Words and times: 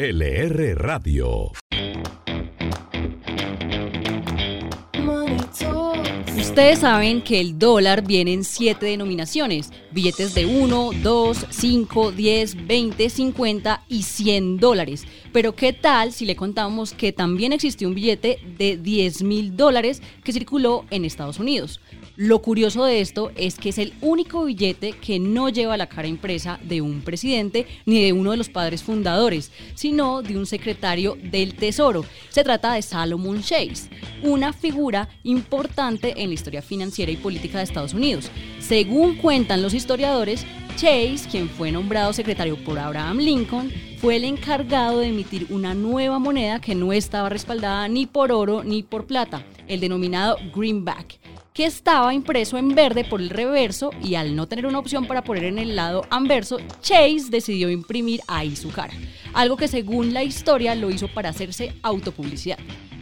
LR 0.00 0.76
Radio. 0.76 1.50
Ustedes 6.38 6.78
saben 6.78 7.20
que 7.22 7.40
el 7.40 7.58
dólar 7.58 8.06
viene 8.06 8.32
en 8.32 8.44
siete 8.44 8.86
denominaciones, 8.86 9.70
billetes 9.90 10.36
de 10.36 10.46
1, 10.46 10.90
2, 11.02 11.46
5, 11.50 12.12
10, 12.12 12.66
20, 12.68 13.10
50 13.10 13.84
y 13.88 14.02
100 14.04 14.58
dólares. 14.58 15.04
Pero 15.32 15.56
¿qué 15.56 15.72
tal 15.72 16.12
si 16.12 16.26
le 16.26 16.36
contamos 16.36 16.92
que 16.92 17.12
también 17.12 17.52
existió 17.52 17.88
un 17.88 17.96
billete 17.96 18.38
de 18.56 18.76
10 18.76 19.22
mil 19.24 19.56
dólares 19.56 20.00
que 20.22 20.32
circuló 20.32 20.84
en 20.90 21.04
Estados 21.04 21.40
Unidos? 21.40 21.80
Lo 22.20 22.42
curioso 22.42 22.84
de 22.84 23.00
esto 23.00 23.30
es 23.36 23.54
que 23.54 23.68
es 23.68 23.78
el 23.78 23.92
único 24.00 24.44
billete 24.44 24.90
que 24.90 25.20
no 25.20 25.50
lleva 25.50 25.76
la 25.76 25.88
cara 25.88 26.08
impresa 26.08 26.58
de 26.64 26.80
un 26.80 27.02
presidente 27.02 27.64
ni 27.86 28.02
de 28.02 28.12
uno 28.12 28.32
de 28.32 28.36
los 28.36 28.48
padres 28.48 28.82
fundadores, 28.82 29.52
sino 29.76 30.20
de 30.20 30.36
un 30.36 30.44
secretario 30.44 31.16
del 31.22 31.54
Tesoro. 31.54 32.04
Se 32.30 32.42
trata 32.42 32.72
de 32.72 32.82
Salomon 32.82 33.40
Chase, 33.40 33.88
una 34.24 34.52
figura 34.52 35.08
importante 35.22 36.20
en 36.20 36.30
la 36.30 36.34
historia 36.34 36.60
financiera 36.60 37.12
y 37.12 37.16
política 37.16 37.58
de 37.58 37.64
Estados 37.64 37.94
Unidos. 37.94 38.32
Según 38.58 39.14
cuentan 39.14 39.62
los 39.62 39.72
historiadores, 39.72 40.44
Chase, 40.74 41.28
quien 41.30 41.48
fue 41.48 41.70
nombrado 41.70 42.12
secretario 42.12 42.56
por 42.64 42.80
Abraham 42.80 43.18
Lincoln, 43.18 43.72
fue 43.98 44.16
el 44.16 44.24
encargado 44.24 44.98
de 44.98 45.10
emitir 45.10 45.46
una 45.50 45.72
nueva 45.72 46.18
moneda 46.18 46.60
que 46.60 46.74
no 46.74 46.92
estaba 46.92 47.28
respaldada 47.28 47.86
ni 47.86 48.06
por 48.06 48.32
oro 48.32 48.64
ni 48.64 48.82
por 48.82 49.06
plata, 49.06 49.46
el 49.68 49.78
denominado 49.78 50.36
greenback 50.52 51.20
que 51.52 51.66
estaba 51.66 52.14
impreso 52.14 52.56
en 52.56 52.74
verde 52.74 53.04
por 53.04 53.20
el 53.20 53.30
reverso 53.30 53.90
y 54.02 54.14
al 54.14 54.36
no 54.36 54.46
tener 54.46 54.66
una 54.66 54.78
opción 54.78 55.06
para 55.06 55.24
poner 55.24 55.44
en 55.44 55.58
el 55.58 55.76
lado 55.76 56.06
anverso, 56.10 56.58
Chase 56.80 57.26
decidió 57.30 57.70
imprimir 57.70 58.20
ahí 58.28 58.54
su 58.54 58.70
cara, 58.70 58.94
algo 59.34 59.56
que 59.56 59.68
según 59.68 60.14
la 60.14 60.22
historia 60.22 60.74
lo 60.74 60.90
hizo 60.90 61.08
para 61.08 61.30
hacerse 61.30 61.74
autopublicidad. 61.82 62.58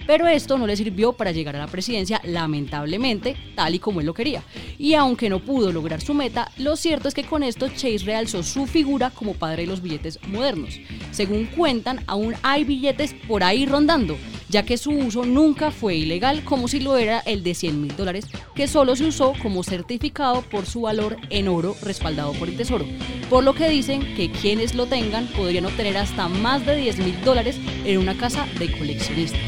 Pero 0.07 0.29
esto 0.29 0.57
no 0.57 0.69
le 0.69 0.77
sirvió 0.77 1.15
para 1.15 1.33
llegar 1.33 1.57
a 1.57 1.59
la 1.59 1.66
presidencia, 1.66 2.21
lamentablemente, 2.23 3.37
tal 3.57 3.75
y 3.75 3.80
como 3.80 3.99
él 3.99 4.07
lo 4.07 4.15
quería. 4.15 4.45
Y 4.79 4.95
aunque 4.95 5.29
no 5.29 5.41
pudo 5.41 5.73
lograr 5.73 6.01
su 6.01 6.15
meta, 6.15 6.53
lo 6.59 6.77
cierto 6.77 7.09
es 7.09 7.15
que 7.15 7.25
con 7.25 7.43
esto 7.43 7.69
Chase 7.69 8.05
realzó 8.05 8.45
su 8.45 8.66
figura 8.66 9.10
como 9.10 9.35
padre 9.35 9.63
de 9.63 9.69
los 9.69 9.83
billetes 9.83 10.21
modernos. 10.29 10.79
Según 11.10 11.47
cuentan, 11.47 12.05
aún 12.07 12.35
hay 12.43 12.63
billetes 12.63 13.15
por 13.27 13.43
ahí 13.43 13.66
rondando, 13.66 14.16
ya 14.49 14.65
que 14.65 14.79
su 14.79 14.91
uso 14.91 15.25
nunca 15.25 15.71
fue 15.71 15.97
ilegal 15.97 16.45
como 16.45 16.69
si 16.69 16.80
lo 16.80 16.97
era 16.97 17.21
el 17.21 17.43
de 17.43 17.55
100 17.55 17.80
mil 17.80 17.97
dólares, 17.97 18.27
que 18.55 18.69
solo 18.69 18.97
se 18.97 19.07
usó 19.07 19.33
como 19.43 19.63
certificado 19.63 20.43
por 20.43 20.66
su 20.66 20.83
valor 20.83 21.16
en 21.30 21.49
oro 21.49 21.77
respaldado 21.83 22.33
por 22.33 22.49
el 22.49 22.57
Tesoro. 22.57 22.87
Por 23.29 23.45
lo 23.45 23.55
que 23.55 23.69
dicen 23.69 24.15
que 24.15 24.30
quienes 24.30 24.75
lo 24.75 24.87
tengan 24.87 25.27
podrían 25.29 25.66
obtener 25.66 25.97
hasta 25.97 26.29
más 26.29 26.65
de 26.65 26.77
10 26.77 26.99
mil 26.99 27.25
dólares 27.25 27.59
en 27.85 27.99
una 27.99 28.16
casa 28.16 28.47
de 28.59 28.71
coleccionistas. 28.73 29.41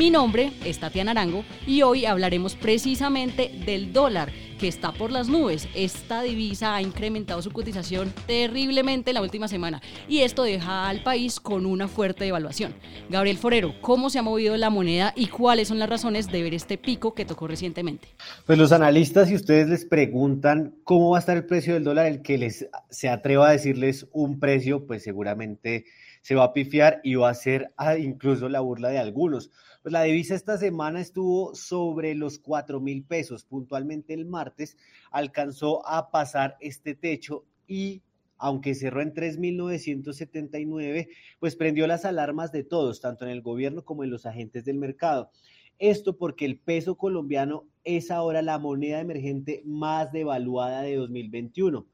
Mi 0.00 0.08
nombre 0.08 0.50
es 0.64 0.78
Tatiana 0.78 1.10
Arango 1.10 1.44
y 1.66 1.82
hoy 1.82 2.06
hablaremos 2.06 2.54
precisamente 2.54 3.50
del 3.66 3.92
dólar 3.92 4.32
que 4.60 4.68
está 4.68 4.92
por 4.92 5.10
las 5.10 5.28
nubes. 5.28 5.68
Esta 5.74 6.20
divisa 6.20 6.74
ha 6.74 6.82
incrementado 6.82 7.40
su 7.40 7.50
cotización 7.50 8.12
terriblemente 8.26 9.14
la 9.14 9.22
última 9.22 9.48
semana 9.48 9.80
y 10.06 10.18
esto 10.18 10.42
deja 10.42 10.86
al 10.86 11.02
país 11.02 11.40
con 11.40 11.64
una 11.64 11.88
fuerte 11.88 12.24
devaluación. 12.24 12.74
Gabriel 13.08 13.38
Forero, 13.38 13.74
¿cómo 13.80 14.10
se 14.10 14.18
ha 14.18 14.22
movido 14.22 14.54
la 14.58 14.68
moneda 14.68 15.14
y 15.16 15.28
cuáles 15.28 15.68
son 15.68 15.78
las 15.78 15.88
razones 15.88 16.26
de 16.26 16.42
ver 16.42 16.52
este 16.52 16.76
pico 16.76 17.14
que 17.14 17.24
tocó 17.24 17.48
recientemente? 17.48 18.08
Pues 18.44 18.58
los 18.58 18.72
analistas, 18.72 19.28
si 19.28 19.34
ustedes 19.34 19.68
les 19.68 19.86
preguntan 19.86 20.74
cómo 20.84 21.10
va 21.10 21.16
a 21.16 21.20
estar 21.20 21.38
el 21.38 21.46
precio 21.46 21.72
del 21.72 21.84
dólar, 21.84 22.06
el 22.06 22.20
que 22.20 22.36
les 22.36 22.68
se 22.90 23.08
atreva 23.08 23.48
a 23.48 23.52
decirles 23.52 24.08
un 24.12 24.38
precio, 24.38 24.86
pues 24.86 25.02
seguramente 25.02 25.86
se 26.20 26.34
va 26.34 26.44
a 26.44 26.52
pifiar 26.52 27.00
y 27.02 27.14
va 27.14 27.30
a 27.30 27.34
ser 27.34 27.72
ah, 27.78 27.96
incluso 27.96 28.50
la 28.50 28.60
burla 28.60 28.90
de 28.90 28.98
algunos. 28.98 29.50
Pues 29.82 29.92
la 29.94 30.02
divisa 30.02 30.34
esta 30.34 30.58
semana 30.58 31.00
estuvo 31.00 31.54
sobre 31.54 32.14
los 32.14 32.38
4 32.38 32.80
mil 32.80 33.02
pesos. 33.02 33.44
Puntualmente 33.44 34.12
el 34.12 34.26
martes 34.26 34.76
alcanzó 35.10 35.86
a 35.88 36.10
pasar 36.10 36.56
este 36.60 36.94
techo 36.94 37.46
y 37.66 38.02
aunque 38.36 38.74
cerró 38.74 39.00
en 39.00 39.14
3.979, 39.14 41.08
pues 41.38 41.56
prendió 41.56 41.86
las 41.86 42.04
alarmas 42.04 42.52
de 42.52 42.64
todos, 42.64 43.00
tanto 43.00 43.24
en 43.24 43.30
el 43.30 43.42
gobierno 43.42 43.84
como 43.84 44.04
en 44.04 44.10
los 44.10 44.26
agentes 44.26 44.64
del 44.64 44.78
mercado. 44.78 45.30
Esto 45.78 46.16
porque 46.16 46.44
el 46.44 46.58
peso 46.58 46.96
colombiano 46.96 47.66
es 47.84 48.10
ahora 48.10 48.42
la 48.42 48.58
moneda 48.58 49.00
emergente 49.00 49.62
más 49.64 50.12
devaluada 50.12 50.82
de 50.82 50.96
2021, 50.96 51.86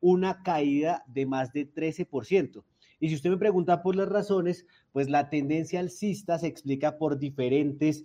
una 0.00 0.42
caída 0.44 1.04
de 1.08 1.26
más 1.26 1.52
de 1.52 1.72
13%. 1.72 2.62
Y 3.00 3.08
si 3.08 3.16
usted 3.16 3.30
me 3.30 3.36
pregunta 3.36 3.82
por 3.82 3.96
las 3.96 4.08
razones, 4.08 4.64
pues 4.92 5.08
la 5.08 5.30
tendencia 5.30 5.80
alcista 5.80 6.38
se 6.38 6.46
explica 6.46 6.98
por 6.98 7.18
diferentes 7.18 8.04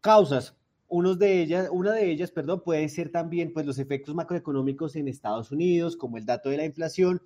causas. 0.00 0.56
Una 0.86 1.14
de 1.14 2.10
ellas, 2.10 2.30
perdón, 2.32 2.62
puede 2.64 2.88
ser 2.88 3.10
también 3.10 3.52
pues, 3.52 3.64
los 3.64 3.78
efectos 3.78 4.14
macroeconómicos 4.14 4.96
en 4.96 5.08
Estados 5.08 5.52
Unidos, 5.52 5.96
como 5.96 6.18
el 6.18 6.26
dato 6.26 6.50
de 6.50 6.56
la 6.56 6.64
inflación, 6.64 7.22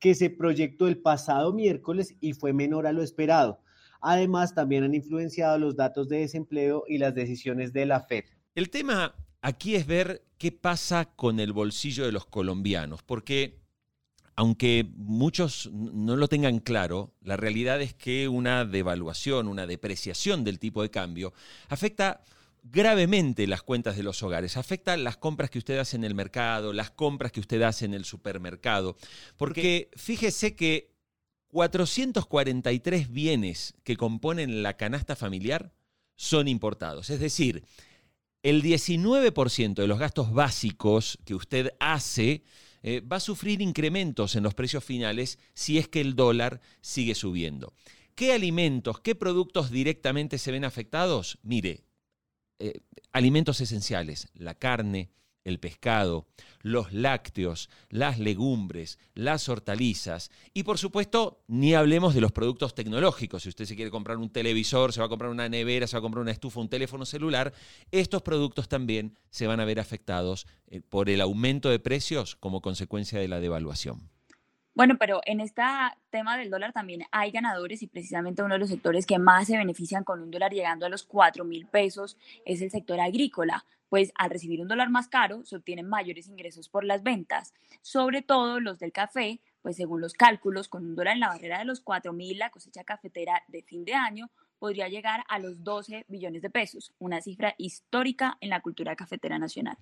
que 0.00 0.14
se 0.14 0.30
proyectó 0.30 0.88
el 0.88 0.98
pasado 0.98 1.52
miércoles 1.52 2.16
y 2.20 2.32
fue 2.32 2.52
menor 2.52 2.86
a 2.86 2.92
lo 2.92 3.02
esperado. 3.02 3.60
Además, 4.00 4.54
también 4.54 4.84
han 4.84 4.94
influenciado 4.94 5.58
los 5.58 5.76
datos 5.76 6.08
de 6.08 6.18
desempleo 6.18 6.84
y 6.86 6.98
las 6.98 7.14
decisiones 7.14 7.72
de 7.72 7.86
la 7.86 8.00
Fed. 8.00 8.24
El 8.54 8.68
tema 8.68 9.14
aquí 9.40 9.76
es 9.76 9.86
ver 9.86 10.26
qué 10.36 10.52
pasa 10.52 11.14
con 11.16 11.40
el 11.40 11.52
bolsillo 11.52 12.04
de 12.04 12.12
los 12.12 12.26
colombianos, 12.26 13.02
porque 13.02 13.63
aunque 14.36 14.90
muchos 14.96 15.70
no 15.72 16.16
lo 16.16 16.28
tengan 16.28 16.58
claro, 16.58 17.14
la 17.22 17.36
realidad 17.36 17.80
es 17.80 17.94
que 17.94 18.28
una 18.28 18.64
devaluación, 18.64 19.48
una 19.48 19.66
depreciación 19.66 20.44
del 20.44 20.58
tipo 20.58 20.82
de 20.82 20.90
cambio 20.90 21.32
afecta 21.68 22.22
gravemente 22.64 23.46
las 23.46 23.62
cuentas 23.62 23.96
de 23.96 24.02
los 24.02 24.22
hogares, 24.22 24.56
afecta 24.56 24.96
las 24.96 25.18
compras 25.18 25.50
que 25.50 25.58
usted 25.58 25.78
hace 25.78 25.96
en 25.96 26.04
el 26.04 26.14
mercado, 26.14 26.72
las 26.72 26.90
compras 26.90 27.30
que 27.30 27.40
usted 27.40 27.62
hace 27.62 27.84
en 27.84 27.94
el 27.94 28.04
supermercado, 28.04 28.96
porque 29.36 29.90
fíjese 29.96 30.56
que 30.56 30.94
443 31.48 33.12
bienes 33.12 33.74
que 33.84 33.96
componen 33.96 34.62
la 34.62 34.76
canasta 34.76 35.14
familiar 35.14 35.72
son 36.16 36.48
importados, 36.48 37.10
es 37.10 37.20
decir, 37.20 37.64
el 38.42 38.62
19% 38.62 39.74
de 39.74 39.86
los 39.86 39.98
gastos 39.98 40.32
básicos 40.32 41.18
que 41.24 41.34
usted 41.34 41.74
hace 41.80 42.44
eh, 42.86 43.00
va 43.00 43.16
a 43.16 43.20
sufrir 43.20 43.62
incrementos 43.62 44.36
en 44.36 44.42
los 44.42 44.52
precios 44.52 44.84
finales 44.84 45.38
si 45.54 45.78
es 45.78 45.88
que 45.88 46.02
el 46.02 46.14
dólar 46.14 46.60
sigue 46.82 47.14
subiendo. 47.14 47.72
¿Qué 48.14 48.34
alimentos, 48.34 49.00
qué 49.00 49.14
productos 49.14 49.70
directamente 49.70 50.36
se 50.36 50.52
ven 50.52 50.66
afectados? 50.66 51.38
Mire, 51.42 51.86
eh, 52.58 52.80
alimentos 53.10 53.62
esenciales, 53.62 54.28
la 54.34 54.54
carne, 54.54 55.08
el 55.44 55.60
pescado, 55.60 56.26
los 56.62 56.92
lácteos, 56.92 57.70
las 57.90 58.18
legumbres, 58.18 58.98
las 59.14 59.48
hortalizas 59.48 60.30
y 60.52 60.62
por 60.62 60.78
supuesto 60.78 61.42
ni 61.46 61.74
hablemos 61.74 62.14
de 62.14 62.20
los 62.20 62.32
productos 62.32 62.74
tecnológicos. 62.74 63.42
Si 63.42 63.50
usted 63.50 63.66
se 63.66 63.76
quiere 63.76 63.90
comprar 63.90 64.16
un 64.16 64.30
televisor, 64.30 64.92
se 64.92 65.00
va 65.00 65.06
a 65.06 65.10
comprar 65.10 65.30
una 65.30 65.48
nevera, 65.48 65.86
se 65.86 65.96
va 65.96 65.98
a 65.98 66.02
comprar 66.02 66.22
una 66.22 66.32
estufa, 66.32 66.60
un 66.60 66.68
teléfono 66.68 67.04
celular, 67.04 67.52
estos 67.90 68.22
productos 68.22 68.68
también 68.68 69.18
se 69.30 69.46
van 69.46 69.60
a 69.60 69.64
ver 69.64 69.80
afectados 69.80 70.46
eh, 70.68 70.80
por 70.80 71.10
el 71.10 71.20
aumento 71.20 71.68
de 71.68 71.78
precios 71.78 72.36
como 72.36 72.62
consecuencia 72.62 73.18
de 73.20 73.28
la 73.28 73.40
devaluación. 73.40 74.13
Bueno, 74.74 74.96
pero 74.98 75.20
en 75.24 75.38
este 75.38 75.62
tema 76.10 76.36
del 76.36 76.50
dólar 76.50 76.72
también 76.72 77.04
hay 77.12 77.30
ganadores 77.30 77.80
y 77.82 77.86
precisamente 77.86 78.42
uno 78.42 78.54
de 78.54 78.58
los 78.58 78.70
sectores 78.70 79.06
que 79.06 79.20
más 79.20 79.46
se 79.46 79.56
benefician 79.56 80.02
con 80.02 80.20
un 80.20 80.32
dólar 80.32 80.52
llegando 80.52 80.84
a 80.84 80.88
los 80.88 81.04
4 81.04 81.44
mil 81.44 81.66
pesos 81.66 82.18
es 82.44 82.60
el 82.60 82.72
sector 82.72 82.98
agrícola, 82.98 83.64
pues 83.88 84.10
al 84.16 84.30
recibir 84.30 84.60
un 84.60 84.66
dólar 84.66 84.90
más 84.90 85.06
caro 85.06 85.44
se 85.44 85.54
obtienen 85.54 85.88
mayores 85.88 86.26
ingresos 86.26 86.68
por 86.68 86.82
las 86.82 87.04
ventas, 87.04 87.54
sobre 87.82 88.22
todo 88.22 88.58
los 88.58 88.80
del 88.80 88.90
café, 88.90 89.40
pues 89.62 89.76
según 89.76 90.00
los 90.00 90.14
cálculos, 90.14 90.66
con 90.66 90.84
un 90.84 90.96
dólar 90.96 91.14
en 91.14 91.20
la 91.20 91.28
barrera 91.28 91.60
de 91.60 91.66
los 91.66 91.80
4 91.80 92.12
mil, 92.12 92.38
la 92.38 92.50
cosecha 92.50 92.82
cafetera 92.82 93.44
de 93.46 93.62
fin 93.62 93.84
de 93.84 93.94
año 93.94 94.28
podría 94.58 94.88
llegar 94.88 95.22
a 95.28 95.38
los 95.38 95.62
12 95.62 96.04
billones 96.08 96.42
de 96.42 96.50
pesos, 96.50 96.92
una 96.98 97.20
cifra 97.20 97.54
histórica 97.58 98.38
en 98.40 98.50
la 98.50 98.60
cultura 98.60 98.96
cafetera 98.96 99.38
nacional. 99.38 99.76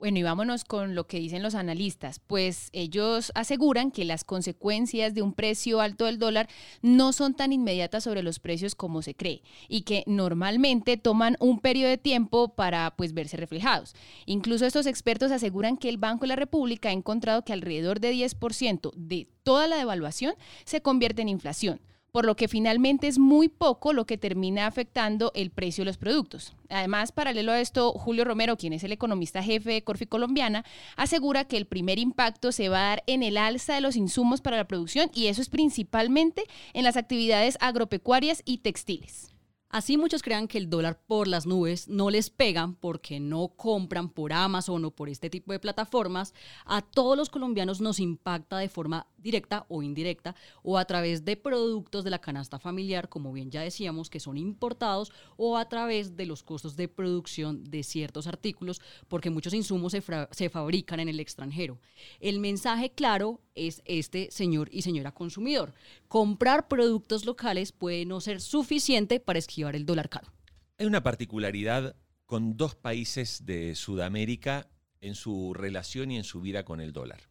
Bueno, 0.00 0.18
y 0.18 0.22
vámonos 0.22 0.64
con 0.64 0.94
lo 0.94 1.06
que 1.06 1.18
dicen 1.18 1.42
los 1.42 1.54
analistas, 1.54 2.20
pues 2.20 2.70
ellos 2.72 3.32
aseguran 3.34 3.90
que 3.90 4.06
las 4.06 4.24
consecuencias 4.24 5.12
de 5.12 5.20
un 5.20 5.34
precio 5.34 5.82
alto 5.82 6.06
del 6.06 6.18
dólar 6.18 6.48
no 6.80 7.12
son 7.12 7.34
tan 7.34 7.52
inmediatas 7.52 8.04
sobre 8.04 8.22
los 8.22 8.38
precios 8.38 8.74
como 8.74 9.02
se 9.02 9.14
cree 9.14 9.42
y 9.68 9.82
que 9.82 10.02
normalmente 10.06 10.96
toman 10.96 11.36
un 11.38 11.60
periodo 11.60 11.90
de 11.90 11.98
tiempo 11.98 12.54
para 12.54 12.96
pues 12.96 13.12
verse 13.12 13.36
reflejados. 13.36 13.94
Incluso 14.24 14.64
estos 14.64 14.86
expertos 14.86 15.32
aseguran 15.32 15.76
que 15.76 15.90
el 15.90 15.98
Banco 15.98 16.22
de 16.22 16.28
la 16.28 16.36
República 16.36 16.88
ha 16.88 16.92
encontrado 16.92 17.44
que 17.44 17.52
alrededor 17.52 18.00
de 18.00 18.14
10% 18.14 18.92
de 18.96 19.28
toda 19.42 19.66
la 19.66 19.76
devaluación 19.76 20.34
se 20.64 20.80
convierte 20.80 21.20
en 21.20 21.28
inflación 21.28 21.78
por 22.12 22.24
lo 22.24 22.36
que 22.36 22.48
finalmente 22.48 23.06
es 23.06 23.18
muy 23.18 23.48
poco 23.48 23.92
lo 23.92 24.06
que 24.06 24.18
termina 24.18 24.66
afectando 24.66 25.32
el 25.34 25.50
precio 25.50 25.82
de 25.82 25.86
los 25.86 25.96
productos. 25.96 26.54
Además, 26.68 27.12
paralelo 27.12 27.52
a 27.52 27.60
esto, 27.60 27.92
Julio 27.92 28.24
Romero, 28.24 28.56
quien 28.56 28.72
es 28.72 28.84
el 28.84 28.92
economista 28.92 29.42
jefe 29.42 29.70
de 29.70 29.84
Corfi 29.84 30.06
Colombiana, 30.06 30.64
asegura 30.96 31.44
que 31.44 31.56
el 31.56 31.66
primer 31.66 31.98
impacto 31.98 32.52
se 32.52 32.68
va 32.68 32.78
a 32.78 32.88
dar 32.88 33.04
en 33.06 33.22
el 33.22 33.36
alza 33.36 33.74
de 33.74 33.80
los 33.80 33.96
insumos 33.96 34.40
para 34.40 34.56
la 34.56 34.68
producción 34.68 35.10
y 35.14 35.26
eso 35.26 35.42
es 35.42 35.48
principalmente 35.48 36.44
en 36.72 36.84
las 36.84 36.96
actividades 36.96 37.56
agropecuarias 37.60 38.42
y 38.44 38.58
textiles. 38.58 39.30
Así 39.70 39.96
muchos 39.96 40.22
crean 40.22 40.48
que 40.48 40.58
el 40.58 40.68
dólar 40.68 41.00
por 41.06 41.28
las 41.28 41.46
nubes 41.46 41.86
no 41.86 42.10
les 42.10 42.28
pegan 42.28 42.74
porque 42.74 43.20
no 43.20 43.50
compran 43.50 44.08
por 44.08 44.32
Amazon 44.32 44.84
o 44.84 44.90
por 44.90 45.08
este 45.08 45.30
tipo 45.30 45.52
de 45.52 45.60
plataformas, 45.60 46.34
a 46.64 46.82
todos 46.82 47.16
los 47.16 47.30
colombianos 47.30 47.80
nos 47.80 48.00
impacta 48.00 48.58
de 48.58 48.68
forma 48.68 49.06
directa 49.20 49.66
o 49.68 49.82
indirecta 49.82 50.34
o 50.62 50.78
a 50.78 50.84
través 50.84 51.24
de 51.24 51.36
productos 51.36 52.04
de 52.04 52.10
la 52.10 52.20
canasta 52.20 52.58
familiar, 52.58 53.08
como 53.08 53.32
bien 53.32 53.50
ya 53.50 53.62
decíamos, 53.62 54.10
que 54.10 54.20
son 54.20 54.36
importados 54.36 55.12
o 55.36 55.56
a 55.56 55.68
través 55.68 56.16
de 56.16 56.26
los 56.26 56.42
costos 56.42 56.76
de 56.76 56.88
producción 56.88 57.64
de 57.64 57.82
ciertos 57.82 58.26
artículos, 58.26 58.80
porque 59.08 59.30
muchos 59.30 59.54
insumos 59.54 59.92
se, 59.92 60.02
se 60.30 60.48
fabrican 60.48 61.00
en 61.00 61.08
el 61.08 61.20
extranjero. 61.20 61.78
El 62.20 62.40
mensaje 62.40 62.90
claro 62.90 63.40
es 63.54 63.82
este 63.84 64.30
señor 64.30 64.68
y 64.72 64.82
señora 64.82 65.12
consumidor. 65.12 65.74
Comprar 66.08 66.68
productos 66.68 67.24
locales 67.24 67.72
puede 67.72 68.04
no 68.06 68.20
ser 68.20 68.40
suficiente 68.40 69.20
para 69.20 69.38
esquivar 69.38 69.76
el 69.76 69.86
dólar 69.86 70.08
caro. 70.08 70.32
Hay 70.78 70.86
una 70.86 71.02
particularidad 71.02 71.94
con 72.26 72.56
dos 72.56 72.74
países 72.74 73.44
de 73.44 73.74
Sudamérica 73.74 74.70
en 75.00 75.14
su 75.14 75.52
relación 75.54 76.10
y 76.10 76.16
en 76.16 76.24
su 76.24 76.40
vida 76.40 76.64
con 76.64 76.80
el 76.80 76.92
dólar. 76.92 77.29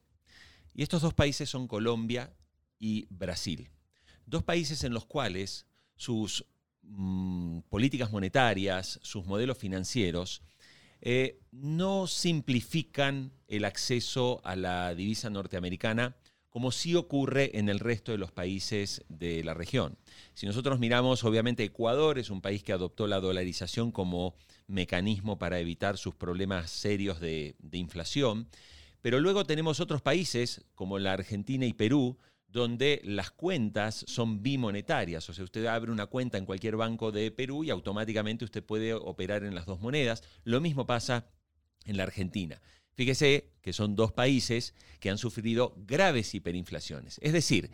Y 0.74 0.84
estos 0.84 1.02
dos 1.02 1.14
países 1.14 1.50
son 1.50 1.68
Colombia 1.68 2.34
y 2.80 3.08
Brasil. 3.10 3.70
Dos 4.26 4.44
países 4.44 4.84
en 4.84 4.94
los 4.94 5.06
cuales 5.06 5.66
sus 5.96 6.46
mm, 6.84 7.60
políticas 7.70 8.12
monetarias, 8.12 9.00
sus 9.02 9.26
modelos 9.26 9.58
financieros, 9.58 10.44
eh, 11.02 11.40
no 11.52 12.08
simplifican 12.08 13.32
el 13.48 13.66
acceso 13.66 14.42
a 14.44 14.56
la 14.56 14.94
divisa 14.96 15.30
norteamericana 15.30 16.16
como 16.50 16.72
sí 16.72 16.96
ocurre 16.96 17.58
en 17.58 17.70
el 17.70 17.80
resto 17.80 18.12
de 18.12 18.18
los 18.18 18.32
países 18.32 19.04
de 19.08 19.44
la 19.44 19.54
región. 19.54 19.98
Si 20.34 20.46
nosotros 20.46 20.80
miramos, 20.80 21.24
obviamente 21.24 21.64
Ecuador 21.64 22.18
es 22.18 22.30
un 22.30 22.42
país 22.42 22.64
que 22.64 22.74
adoptó 22.74 23.08
la 23.08 23.20
dolarización 23.20 23.92
como 23.92 24.36
mecanismo 24.68 25.38
para 25.38 25.60
evitar 25.60 25.98
sus 25.98 26.16
problemas 26.16 26.72
serios 26.72 27.20
de, 27.20 27.56
de 27.60 27.78
inflación, 27.78 28.48
pero 29.02 29.20
luego 29.20 29.46
tenemos 29.46 29.80
otros 29.80 30.02
países 30.02 30.66
como 30.76 31.00
la 31.00 31.14
Argentina 31.14 31.66
y 31.66 31.74
Perú, 31.74 32.18
donde 32.48 33.02
las 33.04 33.32
cuentas 33.32 34.06
son 34.08 34.42
bimonetarias. 34.42 35.30
O 35.30 35.34
sea, 35.34 35.44
usted 35.44 35.66
abre 35.66 35.92
una 35.92 36.08
cuenta 36.08 36.38
en 36.38 36.46
cualquier 36.46 36.76
banco 36.76 37.12
de 37.12 37.32
Perú 37.32 37.64
y 37.64 37.70
automáticamente 37.70 38.46
usted 38.46 38.64
puede 38.64 38.94
operar 38.94 39.44
en 39.44 39.56
las 39.56 39.66
dos 39.66 39.80
monedas. 39.80 40.24
Lo 40.44 40.60
mismo 40.60 40.86
pasa 40.86 41.28
en 41.86 41.98
la 41.98 42.04
Argentina. 42.04 42.62
Fíjese 42.94 43.52
que 43.62 43.72
son 43.72 43.96
dos 43.96 44.12
países 44.12 44.74
que 45.00 45.10
han 45.10 45.18
sufrido 45.18 45.74
graves 45.78 46.34
hiperinflaciones. 46.34 47.20
Es 47.22 47.34
decir, 47.34 47.72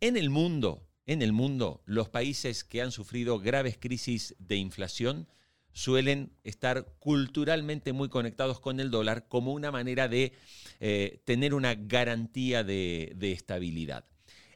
en 0.00 0.16
el 0.16 0.28
mundo, 0.28 0.86
en 1.06 1.22
el 1.22 1.32
mundo, 1.32 1.82
los 1.86 2.08
países 2.08 2.64
que 2.64 2.82
han 2.82 2.92
sufrido 2.92 3.38
graves 3.38 3.78
crisis 3.80 4.34
de 4.38 4.56
inflación 4.56 5.28
suelen 5.76 6.32
estar 6.42 6.86
culturalmente 7.00 7.92
muy 7.92 8.08
conectados 8.08 8.60
con 8.60 8.80
el 8.80 8.90
dólar 8.90 9.28
como 9.28 9.52
una 9.52 9.70
manera 9.70 10.08
de 10.08 10.32
eh, 10.80 11.20
tener 11.24 11.52
una 11.52 11.74
garantía 11.74 12.64
de 12.64 13.14
estabilidad. 13.20 14.06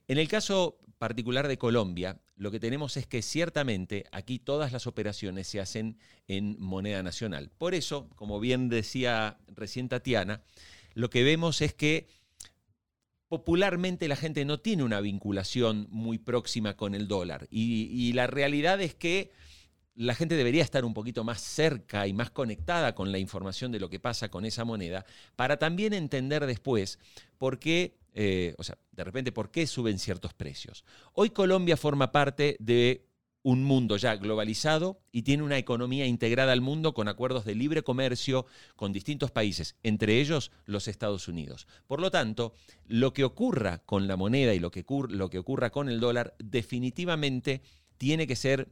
En 0.08 0.16
el 0.16 0.28
caso 0.28 0.78
particular 0.96 1.46
de 1.46 1.58
Colombia, 1.58 2.18
lo 2.36 2.50
que 2.50 2.58
tenemos 2.58 2.96
es 2.96 3.06
que 3.06 3.20
ciertamente 3.20 4.06
aquí 4.12 4.38
todas 4.38 4.72
las 4.72 4.86
operaciones 4.86 5.46
se 5.46 5.60
hacen 5.60 5.98
en 6.26 6.56
moneda 6.58 7.02
nacional. 7.02 7.50
Por 7.58 7.74
eso, 7.74 8.08
como 8.16 8.40
bien 8.40 8.70
decía 8.70 9.36
recién 9.48 9.90
Tatiana, 9.90 10.42
lo 10.94 11.10
que 11.10 11.22
vemos 11.22 11.60
es 11.60 11.74
que 11.74 12.08
popularmente 13.28 14.08
la 14.08 14.16
gente 14.16 14.46
no 14.46 14.58
tiene 14.60 14.84
una 14.84 15.02
vinculación 15.02 15.86
muy 15.90 16.16
próxima 16.16 16.78
con 16.78 16.94
el 16.94 17.08
dólar. 17.08 17.46
Y, 17.50 17.90
y, 17.92 18.14
la 18.14 18.26
realidad 18.26 18.80
es 18.80 18.94
que 18.94 19.32
la 20.00 20.14
gente 20.14 20.34
debería 20.34 20.62
estar 20.62 20.86
un 20.86 20.94
poquito 20.94 21.24
más 21.24 21.42
cerca 21.42 22.06
y 22.06 22.14
más 22.14 22.30
conectada 22.30 22.94
con 22.94 23.12
la 23.12 23.18
información 23.18 23.70
de 23.70 23.80
lo 23.80 23.90
que 23.90 24.00
pasa 24.00 24.30
con 24.30 24.46
esa 24.46 24.64
moneda 24.64 25.04
para 25.36 25.58
también 25.58 25.92
entender 25.92 26.46
después 26.46 26.98
por 27.36 27.58
qué 27.58 27.98
eh, 28.14 28.54
o 28.58 28.64
sea, 28.64 28.76
de 28.90 29.04
repente, 29.04 29.30
¿por 29.30 29.50
qué 29.50 29.66
suben 29.66 29.98
ciertos 29.98 30.34
precios? 30.34 30.84
Hoy 31.12 31.30
Colombia 31.30 31.76
forma 31.76 32.10
parte 32.10 32.56
de 32.58 33.06
un 33.42 33.62
mundo 33.62 33.96
ya 33.96 34.16
globalizado 34.16 35.00
y 35.12 35.22
tiene 35.22 35.42
una 35.42 35.58
economía 35.58 36.06
integrada 36.06 36.52
al 36.52 36.60
mundo 36.60 36.92
con 36.92 37.06
acuerdos 37.06 37.44
de 37.44 37.54
libre 37.54 37.82
comercio 37.82 38.46
con 38.76 38.92
distintos 38.92 39.30
países, 39.30 39.76
entre 39.82 40.20
ellos 40.20 40.50
los 40.64 40.88
Estados 40.88 41.28
Unidos. 41.28 41.66
Por 41.86 42.00
lo 42.00 42.10
tanto, 42.10 42.54
lo 42.86 43.12
que 43.12 43.24
ocurra 43.24 43.78
con 43.78 44.08
la 44.08 44.16
moneda 44.16 44.54
y 44.54 44.58
lo 44.58 44.70
que, 44.70 44.84
lo 45.08 45.30
que 45.30 45.38
ocurra 45.38 45.70
con 45.70 45.88
el 45.88 46.00
dólar 46.00 46.34
definitivamente 46.38 47.62
tiene 47.96 48.26
que 48.26 48.36
ser 48.36 48.68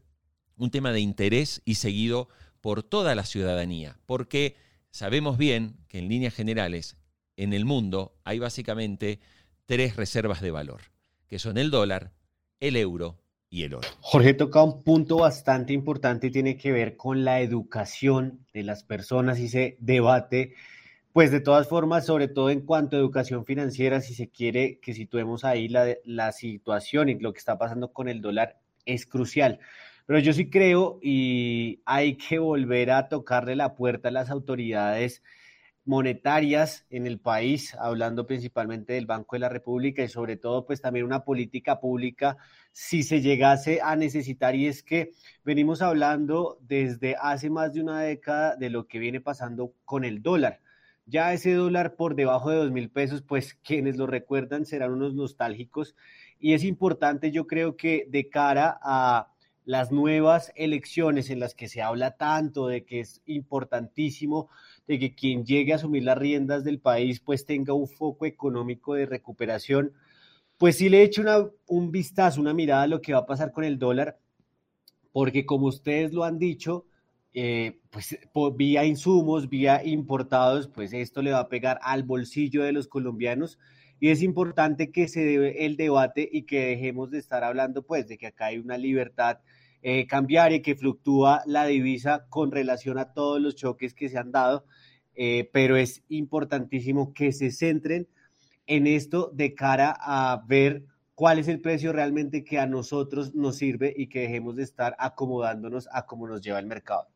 un 0.59 0.71
tema 0.71 0.93
de 0.93 1.01
interés 1.01 1.63
y 1.65 1.77
seguido 1.77 2.29
por 2.61 2.83
toda 2.83 3.15
la 3.15 3.25
ciudadanía, 3.25 3.97
porque 4.07 4.57
sabemos 4.91 5.39
bien 5.39 5.77
que 5.89 5.99
en 5.99 6.09
líneas 6.09 6.35
generales 6.35 6.97
en 7.37 7.53
el 7.53 7.65
mundo 7.65 8.17
hay 8.25 8.39
básicamente 8.39 9.21
tres 9.67 9.97
reservas 9.97 10.41
de 10.41 10.51
valor, 10.51 10.81
que 11.29 11.39
son 11.39 11.57
el 11.57 11.71
dólar, 11.71 12.13
el 12.61 12.77
euro 12.77 13.19
y 13.49 13.63
el 13.63 13.75
oro. 13.75 13.89
Jorge 14.01 14.35
toca 14.35 14.63
un 14.63 14.83
punto 14.83 15.19
bastante 15.19 15.73
importante 15.73 16.27
y 16.27 16.31
tiene 16.31 16.57
que 16.57 16.73
ver 16.73 16.97
con 16.97 17.25
la 17.25 17.41
educación 17.41 18.45
de 18.53 18.65
las 18.65 18.83
personas 18.83 19.39
y 19.39 19.49
se 19.49 19.77
debate, 19.81 20.55
pues 21.13 21.31
de 21.31 21.41
todas 21.41 21.69
formas, 21.69 22.07
sobre 22.07 22.29
todo 22.29 22.51
en 22.51 22.63
cuanto 22.63 22.97
a 22.97 22.99
educación 22.99 23.45
financiera, 23.45 24.01
si 24.01 24.15
se 24.15 24.29
quiere 24.29 24.81
que 24.81 24.95
situemos 24.95 25.45
ahí 25.45 25.69
la, 25.69 25.95
la 26.05 26.33
situación 26.33 27.09
y 27.09 27.19
lo 27.19 27.33
que 27.33 27.39
está 27.39 27.57
pasando 27.57 27.93
con 27.93 28.09
el 28.09 28.21
dólar 28.21 28.61
es 28.85 29.07
crucial. 29.07 29.61
Pero 30.09 30.21
yo 30.21 30.33
sí 30.33 30.49
creo 30.49 30.99
y 31.03 31.83
hay 31.85 32.17
que 32.17 32.39
volver 32.39 32.93
a 32.93 33.11
tocarle 33.11 33.55
la 33.55 33.75
puerta 33.75 34.09
a 34.09 34.11
las 34.11 34.31
autoridades 34.31 35.23
monetarias 35.85 36.87
en 36.89 37.07
el 37.07 37.21
país, 37.21 37.75
hablando 37.75 38.27
principalmente 38.27 38.95
del 38.95 39.05
Banco 39.05 39.37
de 39.37 39.41
la 39.41 39.51
República 39.51 40.03
y 40.03 40.09
sobre 40.09 40.39
todo 40.39 40.65
pues 40.65 40.81
también 40.81 41.05
una 41.05 41.27
política 41.27 41.79
pública 41.79 42.39
si 42.73 43.03
se 43.03 43.21
llegase 43.21 43.83
a 43.83 43.97
necesitar 43.97 44.55
y 44.55 44.67
es 44.67 44.83
que 44.83 45.13
venimos 45.45 45.83
hablando 45.83 46.57
desde 46.63 47.15
hace 47.21 47.51
más 47.51 47.75
de 47.75 47.83
una 47.83 48.01
década 48.01 48.57
de 48.57 48.71
lo 48.71 48.87
que 48.87 48.99
viene 48.99 49.21
pasando 49.21 49.75
con 49.85 50.07
el 50.07 50.23
dólar. 50.23 50.63
Ya 51.05 51.35
ese 51.35 51.53
dólar 51.53 51.97
por 51.97 52.15
debajo 52.15 52.49
de 52.49 52.57
dos 52.57 52.71
mil 52.71 52.89
pesos, 52.89 53.21
pues 53.21 53.53
quienes 53.63 53.99
lo 53.99 54.07
recuerdan 54.07 54.65
serán 54.65 54.93
unos 54.93 55.15
nostálgicos 55.15 55.95
y 56.41 56.55
es 56.55 56.65
importante 56.65 57.31
yo 57.31 57.47
creo 57.47 57.77
que 57.77 58.07
de 58.09 58.31
cara 58.31 58.79
a 58.83 59.35
las 59.69 59.93
nuevas 59.93 60.51
elecciones 60.57 61.29
en 61.29 61.41
las 61.41 61.55
que 61.55 61.69
se 61.69 61.83
habla 61.83 62.13
tanto 62.17 62.69
de 62.69 62.87
que 62.87 63.01
es 63.01 63.21
importantísimo 63.27 64.49
de 64.87 64.99
que 64.99 65.15
quien 65.15 65.45
llegue 65.45 65.75
a 65.75 65.77
asumir 65.77 66.05
las 66.05 66.17
riendas 66.17 66.65
del 66.65 66.81
país 66.81 67.21
pues 67.21 67.45
tenga 67.45 67.75
un 67.75 67.87
foco 67.87 68.25
económico 68.25 68.95
de 68.95 69.05
recuperación, 69.05 69.93
pues 70.57 70.79
sí 70.79 70.89
le 70.89 71.01
he 71.01 71.03
hecho 71.03 71.21
una, 71.21 71.51
un 71.67 71.91
vistazo, 71.91 72.41
una 72.41 72.55
mirada 72.55 72.85
a 72.85 72.87
lo 72.87 73.03
que 73.03 73.13
va 73.13 73.19
a 73.19 73.27
pasar 73.27 73.53
con 73.53 73.63
el 73.63 73.79
dólar, 73.79 74.19
porque 75.13 75.45
como 75.45 75.67
ustedes 75.67 76.15
lo 76.15 76.25
han 76.25 76.39
dicho, 76.39 76.87
eh, 77.35 77.79
pues 77.91 78.19
vía 78.57 78.87
insumos, 78.87 79.51
vía 79.51 79.85
importados, 79.85 80.67
pues 80.69 80.95
esto 80.95 81.21
le 81.21 81.33
va 81.33 81.41
a 81.41 81.49
pegar 81.51 81.79
al 81.83 82.05
bolsillo 82.05 82.63
de 82.63 82.73
los 82.73 82.89
colombianos 82.89 83.59
y 84.01 84.09
es 84.09 84.23
importante 84.23 84.93
que 84.93 85.09
se 85.09 85.27
dé 85.27 85.67
el 85.67 85.77
debate 85.77 86.27
y 86.33 86.45
que 86.45 86.69
dejemos 86.69 87.11
de 87.11 87.19
estar 87.19 87.45
hablando 87.45 87.83
pues 87.83 88.09
de 88.09 88.17
que 88.17 88.29
acá 88.29 88.47
hay 88.47 88.57
una 88.57 88.79
libertad 88.79 89.41
eh, 89.81 90.09
cambiar 90.09 90.53
y 90.53 90.61
que 90.61 90.75
fluctúa 90.75 91.43
la 91.47 91.65
divisa 91.65 92.27
con 92.29 92.51
relación 92.51 92.99
a 92.99 93.13
todos 93.13 93.41
los 93.41 93.55
choques 93.55 93.95
que 93.95 94.09
se 94.09 94.19
han 94.19 94.33
dado, 94.33 94.65
eh, 95.15 95.49
pero 95.53 95.77
es 95.77 96.03
importantísimo 96.09 97.13
que 97.13 97.31
se 97.31 97.53
centren 97.53 98.09
en 98.67 98.89
esto 98.89 99.31
de 99.33 99.55
cara 99.55 99.97
a 99.97 100.43
ver 100.49 100.85
cuál 101.15 101.39
es 101.39 101.47
el 101.47 101.61
precio 101.61 101.93
realmente 101.93 102.43
que 102.43 102.59
a 102.59 102.67
nosotros 102.67 103.37
nos 103.37 103.57
sirve 103.57 103.95
y 103.97 104.09
que 104.09 104.23
dejemos 104.23 104.57
de 104.57 104.65
estar 104.65 104.97
acomodándonos 104.99 105.89
a 105.93 106.07
cómo 106.07 106.27
nos 106.27 106.43
lleva 106.43 106.59
el 106.59 106.67
mercado. 106.67 107.07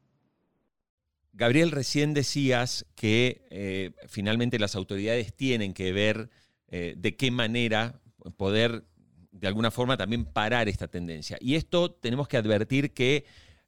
Gabriel, 1.33 1.73
recién 1.73 2.14
decías 2.14 2.87
que 2.95 3.45
eh, 3.50 3.90
finalmente 4.07 4.61
las 4.61 4.76
autoridades 4.76 5.35
tienen 5.35 5.75
que 5.75 5.92
ver 5.92 6.31
de 6.71 7.16
qué 7.19 7.31
manera 7.31 8.00
poder 8.38 8.87
de 9.32 9.48
alguna 9.48 9.70
forma 9.70 9.96
también 9.96 10.24
parar 10.24 10.68
esta 10.68 10.88
tendencia. 10.88 11.36
Y 11.40 11.56
esto 11.56 11.90
tenemos 11.90 12.28
que 12.28 12.36
advertir 12.36 12.92
que 12.92 13.24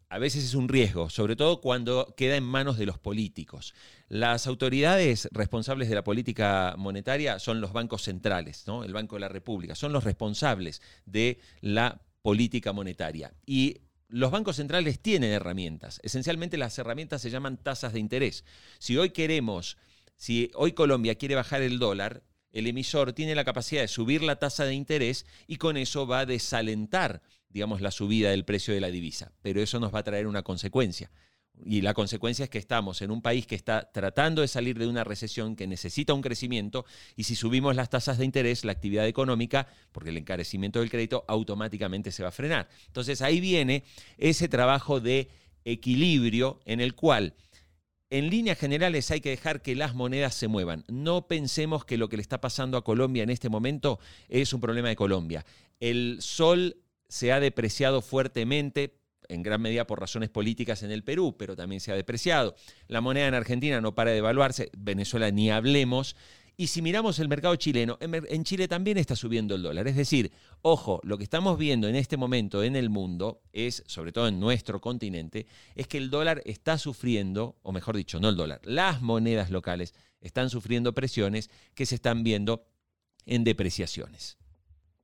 a 0.08 0.18
veces 0.18 0.44
es 0.44 0.54
un 0.54 0.68
riesgo, 0.68 1.10
sobre 1.10 1.34
todo 1.34 1.60
cuando 1.60 2.14
queda 2.16 2.36
en 2.36 2.44
manos 2.44 2.78
de 2.78 2.86
los 2.86 2.98
políticos. 2.98 3.74
Las 4.08 4.46
autoridades 4.46 5.28
responsables 5.32 5.88
de 5.88 5.94
la 5.96 6.04
política 6.04 6.74
monetaria 6.78 7.38
son 7.38 7.60
los 7.60 7.72
bancos 7.72 8.02
centrales, 8.02 8.64
¿no? 8.66 8.84
el 8.84 8.92
Banco 8.92 9.16
de 9.16 9.20
la 9.20 9.28
República, 9.28 9.74
son 9.74 9.92
los 9.92 10.04
responsables 10.04 10.82
de 11.06 11.40
la 11.60 12.00
política 12.22 12.72
monetaria. 12.72 13.32
Y 13.44 13.78
los 14.08 14.30
bancos 14.30 14.56
centrales 14.56 15.00
tienen 15.00 15.32
herramientas. 15.32 15.98
Esencialmente 16.04 16.58
las 16.58 16.78
herramientas 16.78 17.22
se 17.22 17.30
llaman 17.30 17.56
tasas 17.56 17.92
de 17.92 18.00
interés. 18.00 18.44
Si 18.78 18.96
hoy 18.96 19.10
queremos, 19.10 19.78
si 20.16 20.50
hoy 20.54 20.72
Colombia 20.72 21.16
quiere 21.16 21.34
bajar 21.34 21.62
el 21.62 21.78
dólar, 21.78 22.22
el 22.54 22.68
emisor 22.68 23.12
tiene 23.12 23.34
la 23.34 23.44
capacidad 23.44 23.82
de 23.82 23.88
subir 23.88 24.22
la 24.22 24.36
tasa 24.36 24.64
de 24.64 24.74
interés 24.74 25.26
y 25.48 25.56
con 25.56 25.76
eso 25.76 26.06
va 26.06 26.20
a 26.20 26.26
desalentar, 26.26 27.20
digamos, 27.48 27.80
la 27.80 27.90
subida 27.90 28.30
del 28.30 28.44
precio 28.44 28.72
de 28.72 28.80
la 28.80 28.92
divisa. 28.92 29.32
Pero 29.42 29.60
eso 29.60 29.80
nos 29.80 29.92
va 29.92 29.98
a 29.98 30.04
traer 30.04 30.28
una 30.28 30.42
consecuencia. 30.42 31.10
Y 31.64 31.80
la 31.80 31.94
consecuencia 31.94 32.44
es 32.44 32.50
que 32.50 32.58
estamos 32.58 33.02
en 33.02 33.10
un 33.10 33.22
país 33.22 33.46
que 33.46 33.56
está 33.56 33.90
tratando 33.92 34.40
de 34.40 34.48
salir 34.48 34.78
de 34.78 34.86
una 34.86 35.02
recesión, 35.02 35.56
que 35.56 35.66
necesita 35.66 36.14
un 36.14 36.22
crecimiento, 36.22 36.84
y 37.16 37.24
si 37.24 37.34
subimos 37.34 37.74
las 37.74 37.90
tasas 37.90 38.18
de 38.18 38.24
interés, 38.24 38.64
la 38.64 38.72
actividad 38.72 39.06
económica, 39.06 39.66
porque 39.90 40.10
el 40.10 40.16
encarecimiento 40.16 40.78
del 40.78 40.90
crédito 40.90 41.24
automáticamente 41.26 42.12
se 42.12 42.22
va 42.22 42.28
a 42.28 42.32
frenar. 42.32 42.68
Entonces 42.86 43.20
ahí 43.20 43.40
viene 43.40 43.82
ese 44.16 44.48
trabajo 44.48 45.00
de 45.00 45.28
equilibrio 45.64 46.60
en 46.66 46.80
el 46.80 46.94
cual 46.94 47.34
en 48.18 48.30
líneas 48.30 48.56
generales 48.56 49.10
hay 49.10 49.20
que 49.20 49.30
dejar 49.30 49.60
que 49.60 49.74
las 49.74 49.96
monedas 49.96 50.36
se 50.36 50.46
muevan. 50.46 50.84
No 50.86 51.26
pensemos 51.26 51.84
que 51.84 51.96
lo 51.96 52.08
que 52.08 52.16
le 52.16 52.22
está 52.22 52.40
pasando 52.40 52.78
a 52.78 52.84
Colombia 52.84 53.24
en 53.24 53.30
este 53.30 53.48
momento 53.48 53.98
es 54.28 54.52
un 54.52 54.60
problema 54.60 54.88
de 54.88 54.94
Colombia. 54.94 55.44
El 55.80 56.18
sol 56.20 56.76
se 57.08 57.32
ha 57.32 57.40
depreciado 57.40 58.02
fuertemente 58.02 59.00
en 59.28 59.42
gran 59.42 59.60
medida 59.60 59.88
por 59.88 59.98
razones 59.98 60.30
políticas 60.30 60.84
en 60.84 60.92
el 60.92 61.02
Perú, 61.02 61.34
pero 61.36 61.56
también 61.56 61.80
se 61.80 61.90
ha 61.90 61.96
depreciado. 61.96 62.54
La 62.86 63.00
moneda 63.00 63.26
en 63.26 63.34
Argentina 63.34 63.80
no 63.80 63.96
para 63.96 64.10
de 64.10 64.16
devaluarse, 64.16 64.70
Venezuela 64.78 65.32
ni 65.32 65.50
hablemos. 65.50 66.14
Y 66.56 66.68
si 66.68 66.82
miramos 66.82 67.18
el 67.18 67.28
mercado 67.28 67.56
chileno, 67.56 67.98
en 68.00 68.44
Chile 68.44 68.68
también 68.68 68.96
está 68.96 69.16
subiendo 69.16 69.56
el 69.56 69.62
dólar. 69.62 69.88
Es 69.88 69.96
decir, 69.96 70.30
ojo, 70.62 71.00
lo 71.02 71.18
que 71.18 71.24
estamos 71.24 71.58
viendo 71.58 71.88
en 71.88 71.96
este 71.96 72.16
momento 72.16 72.62
en 72.62 72.76
el 72.76 72.90
mundo 72.90 73.42
es, 73.52 73.82
sobre 73.86 74.12
todo 74.12 74.28
en 74.28 74.38
nuestro 74.38 74.80
continente, 74.80 75.46
es 75.74 75.88
que 75.88 75.98
el 75.98 76.10
dólar 76.10 76.42
está 76.44 76.78
sufriendo, 76.78 77.56
o 77.62 77.72
mejor 77.72 77.96
dicho, 77.96 78.20
no 78.20 78.28
el 78.28 78.36
dólar, 78.36 78.60
las 78.64 79.02
monedas 79.02 79.50
locales 79.50 79.94
están 80.20 80.48
sufriendo 80.48 80.94
presiones 80.94 81.50
que 81.74 81.86
se 81.86 81.96
están 81.96 82.22
viendo 82.22 82.64
en 83.26 83.42
depreciaciones 83.42 84.38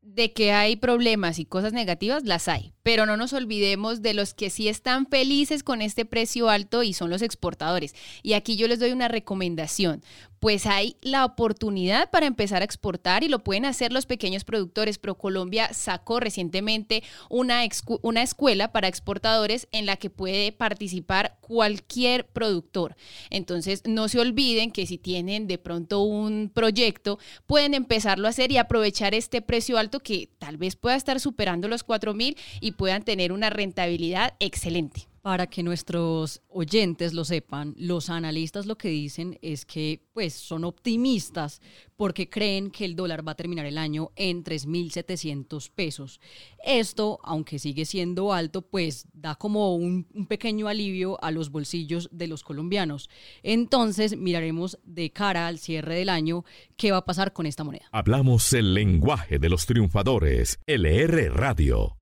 de 0.02 0.32
que 0.32 0.52
hay 0.52 0.76
problemas 0.76 1.38
y 1.38 1.44
cosas 1.44 1.72
negativas, 1.72 2.24
las 2.24 2.48
hay, 2.48 2.72
pero 2.82 3.04
no 3.04 3.16
nos 3.16 3.32
olvidemos 3.32 4.00
de 4.00 4.14
los 4.14 4.32
que 4.32 4.48
sí 4.48 4.68
están 4.68 5.06
felices 5.06 5.62
con 5.62 5.82
este 5.82 6.06
precio 6.06 6.48
alto 6.48 6.82
y 6.82 6.94
son 6.94 7.10
los 7.10 7.20
exportadores. 7.22 7.94
Y 8.22 8.32
aquí 8.32 8.56
yo 8.56 8.66
les 8.66 8.80
doy 8.80 8.92
una 8.92 9.08
recomendación 9.08 10.02
pues 10.40 10.64
hay 10.64 10.96
la 11.02 11.26
oportunidad 11.26 12.10
para 12.10 12.26
empezar 12.26 12.62
a 12.62 12.64
exportar 12.64 13.22
y 13.22 13.28
lo 13.28 13.44
pueden 13.44 13.66
hacer 13.66 13.92
los 13.92 14.06
pequeños 14.06 14.44
productores. 14.44 14.98
ProColombia 14.98 15.72
sacó 15.74 16.18
recientemente 16.18 17.02
una, 17.28 17.62
escuela 17.62 18.72
para 18.72 18.88
exportadores 18.88 19.68
en 19.70 19.84
la 19.84 19.96
que 19.96 20.08
puede 20.08 20.52
participar 20.52 21.36
cualquier 21.42 22.26
productor. 22.26 22.96
Entonces, 23.28 23.82
no 23.84 24.08
se 24.08 24.18
olviden 24.18 24.72
que 24.72 24.86
si 24.86 24.96
tienen 24.96 25.46
de 25.46 25.58
pronto 25.58 26.00
un 26.00 26.50
proyecto, 26.52 27.18
pueden 27.46 27.74
empezarlo 27.74 28.26
a 28.26 28.30
hacer 28.30 28.50
y 28.50 28.56
aprovechar 28.56 29.14
este 29.14 29.42
precio 29.42 29.76
alto 29.76 30.00
que 30.00 30.30
tal 30.38 30.56
vez 30.56 30.74
pueda 30.74 30.96
estar 30.96 31.20
superando 31.20 31.68
los 31.68 31.84
4 31.84 32.14
mil 32.14 32.36
y 32.60 32.72
puedan 32.72 33.04
tener 33.04 33.32
una 33.32 33.50
rentabilidad 33.50 34.34
excelente. 34.40 35.09
Para 35.22 35.48
que 35.48 35.62
nuestros 35.62 36.40
oyentes 36.48 37.12
lo 37.12 37.24
sepan, 37.24 37.74
los 37.76 38.08
analistas 38.08 38.64
lo 38.64 38.78
que 38.78 38.88
dicen 38.88 39.38
es 39.42 39.66
que 39.66 40.02
pues 40.14 40.32
son 40.32 40.64
optimistas 40.64 41.60
porque 41.96 42.30
creen 42.30 42.70
que 42.70 42.86
el 42.86 42.96
dólar 42.96 43.26
va 43.26 43.32
a 43.32 43.36
terminar 43.36 43.66
el 43.66 43.76
año 43.76 44.12
en 44.16 44.42
3.700 44.42 45.70
pesos. 45.74 46.20
Esto, 46.64 47.18
aunque 47.22 47.58
sigue 47.58 47.84
siendo 47.84 48.32
alto, 48.32 48.62
pues 48.62 49.06
da 49.12 49.34
como 49.34 49.74
un, 49.76 50.06
un 50.14 50.26
pequeño 50.26 50.68
alivio 50.68 51.22
a 51.22 51.30
los 51.30 51.50
bolsillos 51.50 52.08
de 52.10 52.26
los 52.26 52.42
colombianos. 52.42 53.10
Entonces 53.42 54.16
miraremos 54.16 54.78
de 54.84 55.10
cara 55.10 55.46
al 55.46 55.58
cierre 55.58 55.96
del 55.96 56.08
año 56.08 56.44
qué 56.78 56.92
va 56.92 56.98
a 56.98 57.04
pasar 57.04 57.34
con 57.34 57.44
esta 57.44 57.62
moneda. 57.62 57.88
Hablamos 57.92 58.52
el 58.54 58.72
lenguaje 58.72 59.38
de 59.38 59.50
los 59.50 59.66
triunfadores. 59.66 60.58
LR 60.66 61.28
Radio. 61.28 61.99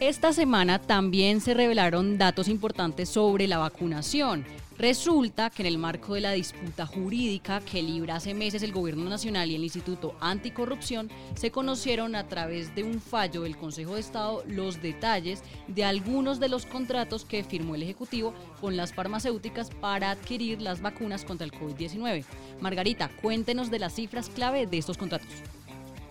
Esta 0.00 0.32
semana 0.32 0.78
también 0.78 1.42
se 1.42 1.52
revelaron 1.52 2.16
datos 2.16 2.48
importantes 2.48 3.10
sobre 3.10 3.46
la 3.46 3.58
vacunación. 3.58 4.46
Resulta 4.78 5.50
que 5.50 5.60
en 5.60 5.66
el 5.66 5.76
marco 5.76 6.14
de 6.14 6.22
la 6.22 6.32
disputa 6.32 6.86
jurídica 6.86 7.60
que 7.60 7.82
libra 7.82 8.16
hace 8.16 8.32
meses 8.32 8.62
el 8.62 8.72
Gobierno 8.72 9.10
Nacional 9.10 9.50
y 9.50 9.56
el 9.56 9.62
Instituto 9.62 10.16
Anticorrupción, 10.20 11.10
se 11.34 11.50
conocieron 11.50 12.14
a 12.14 12.26
través 12.28 12.74
de 12.74 12.82
un 12.82 12.98
fallo 12.98 13.42
del 13.42 13.58
Consejo 13.58 13.92
de 13.92 14.00
Estado 14.00 14.42
los 14.48 14.80
detalles 14.80 15.42
de 15.68 15.84
algunos 15.84 16.40
de 16.40 16.48
los 16.48 16.64
contratos 16.64 17.26
que 17.26 17.44
firmó 17.44 17.74
el 17.74 17.82
Ejecutivo 17.82 18.32
con 18.58 18.78
las 18.78 18.94
farmacéuticas 18.94 19.68
para 19.68 20.12
adquirir 20.12 20.62
las 20.62 20.80
vacunas 20.80 21.26
contra 21.26 21.44
el 21.44 21.52
COVID-19. 21.52 22.24
Margarita, 22.62 23.10
cuéntenos 23.20 23.70
de 23.70 23.80
las 23.80 23.96
cifras 23.96 24.30
clave 24.30 24.66
de 24.66 24.78
estos 24.78 24.96
contratos. 24.96 25.28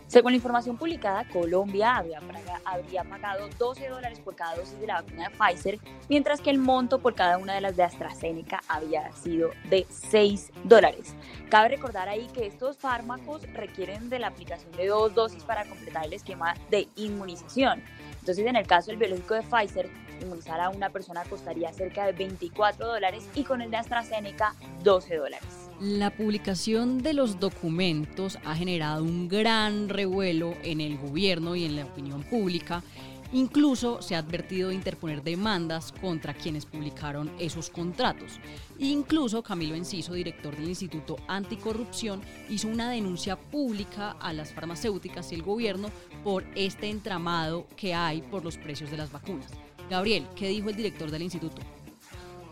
Según 0.10 0.32
la 0.32 0.38
información 0.38 0.76
publicada, 0.76 1.24
Colombia 1.32 1.96
habría, 1.96 3.04
pagado 3.04 3.48
12 3.60 3.90
dólares 3.90 4.20
por 4.20 4.36
cada 4.36 4.56
dosis 4.56 4.80
de 4.80 4.88
la 4.88 5.04
vacuna 5.04 5.30
de 5.30 5.36
Pfizer, 5.36 5.80
mientras 6.10 6.42
que 6.42 6.50
el 6.50 6.58
monto 6.58 6.98
por 6.98 7.14
cada 7.14 7.38
una 7.38 7.54
de 7.54 7.62
las 7.62 7.78
de 7.78 7.84
AstraZeneca 7.84 8.60
había 8.68 9.12
sido 9.12 9.52
de 9.70 9.86
6 9.88 10.52
dólares. 10.64 11.14
Cabe 11.52 11.70
recordar 11.70 12.10
ahí 12.10 12.28
que 12.34 12.48
estos 12.48 12.76
fármacos 12.76 13.44
requieren 13.54 14.10
de 14.10 14.18
la 14.18 14.30
aplicación 14.30 14.72
de 14.72 14.88
dos 14.88 15.14
dosis 15.14 15.44
para 15.44 15.64
completar 15.66 16.06
el 16.06 16.14
esquema 16.14 16.56
de 16.72 16.88
inmunización. 16.96 17.84
Entonces, 18.20 18.48
en 18.48 18.56
el 18.56 18.66
caso 18.66 18.90
del 18.90 18.98
biológico 18.98 19.36
de 19.36 19.44
Pfizer, 19.44 19.92
inmunizar 20.24 20.60
a 20.60 20.70
una 20.70 20.90
persona 20.90 21.24
costaría 21.26 21.72
cerca 21.72 22.08
de 22.08 22.14
24 22.14 22.88
dólares 22.88 23.30
y 23.36 23.44
con 23.44 23.62
el 23.62 23.70
de 23.70 23.78
AstraZeneca 23.78 24.56
12 24.84 25.18
dólares. 25.18 25.69
La 25.82 26.10
publicación 26.10 27.02
de 27.02 27.14
los 27.14 27.40
documentos 27.40 28.38
ha 28.44 28.54
generado 28.54 29.02
un 29.02 29.30
gran 29.30 29.88
revuelo 29.88 30.54
en 30.62 30.82
el 30.82 30.98
gobierno 30.98 31.56
y 31.56 31.64
en 31.64 31.78
la 31.78 31.86
opinión 31.86 32.22
pública. 32.24 32.84
Incluso 33.32 34.02
se 34.02 34.16
ha 34.16 34.18
advertido 34.18 34.70
de 34.70 34.76
interponer 34.76 35.24
demandas 35.24 35.94
contra 35.94 36.34
quienes 36.34 36.66
publicaron 36.66 37.32
esos 37.40 37.70
contratos. 37.70 38.42
Incluso 38.78 39.42
Camilo 39.42 39.74
Enciso, 39.74 40.14
director 40.14 40.54
del 40.54 40.68
Instituto 40.68 41.16
Anticorrupción, 41.30 42.20
hizo 42.50 42.68
una 42.68 42.92
denuncia 42.92 43.38
pública 43.38 44.18
a 44.20 44.34
las 44.34 44.52
farmacéuticas 44.52 45.32
y 45.32 45.36
el 45.36 45.44
gobierno 45.44 45.92
por 46.26 46.44
este 46.56 46.90
entramado 46.90 47.68
que 47.78 47.94
hay 47.94 48.22
por 48.22 48.44
los 48.44 48.58
precios 48.58 48.92
de 48.92 48.98
las 48.98 49.14
vacunas. 49.14 49.50
Gabriel, 49.90 50.26
¿qué 50.36 50.50
dijo 50.50 50.70
el 50.70 50.76
director 50.76 51.10
del 51.10 51.22
instituto? 51.22 51.62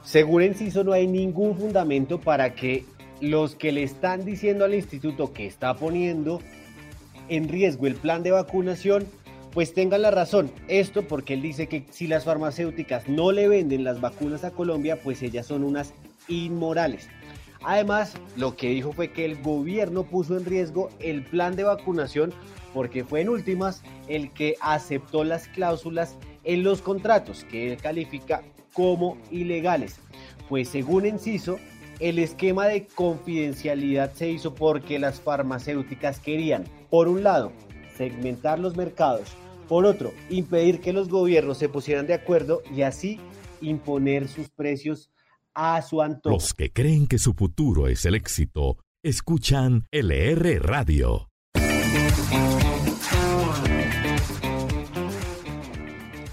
Según 0.01 0.43
Enciso, 0.43 0.85
no 0.85 0.93
hay 0.93 1.05
ningún 1.07 1.57
fundamento 1.57 2.21
para 2.21 2.55
que 2.55 2.85
los 3.21 3.55
que 3.55 3.71
le 3.71 3.83
están 3.83 4.25
diciendo 4.25 4.65
al 4.65 4.75
instituto 4.75 5.33
que 5.33 5.47
está 5.47 5.75
poniendo 5.75 6.41
en 7.29 7.49
riesgo 7.49 7.87
el 7.87 7.95
plan 7.95 8.23
de 8.23 8.31
vacunación, 8.31 9.05
pues 9.53 9.73
tengan 9.73 10.03
la 10.03 10.11
razón. 10.11 10.51
Esto 10.67 11.07
porque 11.07 11.33
él 11.33 11.41
dice 11.41 11.67
que 11.67 11.85
si 11.89 12.07
las 12.07 12.25
farmacéuticas 12.25 13.07
no 13.07 13.31
le 13.31 13.47
venden 13.47 13.83
las 13.83 14.01
vacunas 14.01 14.43
a 14.43 14.51
Colombia, 14.51 14.99
pues 15.03 15.21
ellas 15.23 15.47
son 15.47 15.63
unas 15.63 15.93
inmorales. 16.27 17.09
Además, 17.63 18.13
lo 18.35 18.55
que 18.55 18.69
dijo 18.69 18.93
fue 18.93 19.11
que 19.11 19.25
el 19.25 19.41
gobierno 19.41 20.03
puso 20.03 20.37
en 20.37 20.45
riesgo 20.45 20.89
el 20.99 21.23
plan 21.23 21.55
de 21.55 21.63
vacunación 21.63 22.33
porque 22.73 23.03
fue 23.03 23.21
en 23.21 23.29
últimas 23.29 23.81
el 24.07 24.31
que 24.31 24.55
aceptó 24.61 25.23
las 25.23 25.47
cláusulas 25.47 26.15
en 26.43 26.63
los 26.63 26.81
contratos 26.81 27.43
que 27.45 27.71
él 27.71 27.77
califica 27.77 28.43
como 28.73 29.17
ilegales. 29.31 29.99
Pues 30.47 30.69
según 30.69 31.05
Enciso, 31.05 31.57
el 31.99 32.19
esquema 32.19 32.67
de 32.67 32.87
confidencialidad 32.87 34.13
se 34.13 34.29
hizo 34.29 34.53
porque 34.53 34.99
las 34.99 35.19
farmacéuticas 35.19 36.19
querían, 36.19 36.63
por 36.89 37.07
un 37.07 37.23
lado, 37.23 37.51
segmentar 37.95 38.59
los 38.59 38.75
mercados, 38.75 39.29
por 39.67 39.85
otro, 39.85 40.13
impedir 40.29 40.79
que 40.79 40.93
los 40.93 41.09
gobiernos 41.09 41.57
se 41.57 41.69
pusieran 41.69 42.07
de 42.07 42.13
acuerdo 42.13 42.61
y 42.73 42.83
así 42.83 43.19
imponer 43.61 44.27
sus 44.27 44.49
precios 44.49 45.11
a 45.53 45.81
su 45.81 46.01
antojo. 46.01 46.35
Los 46.35 46.53
que 46.53 46.71
creen 46.71 47.07
que 47.07 47.17
su 47.17 47.33
futuro 47.33 47.87
es 47.87 48.05
el 48.05 48.15
éxito, 48.15 48.77
escuchan 49.03 49.87
LR 49.91 50.59
Radio. 50.59 51.29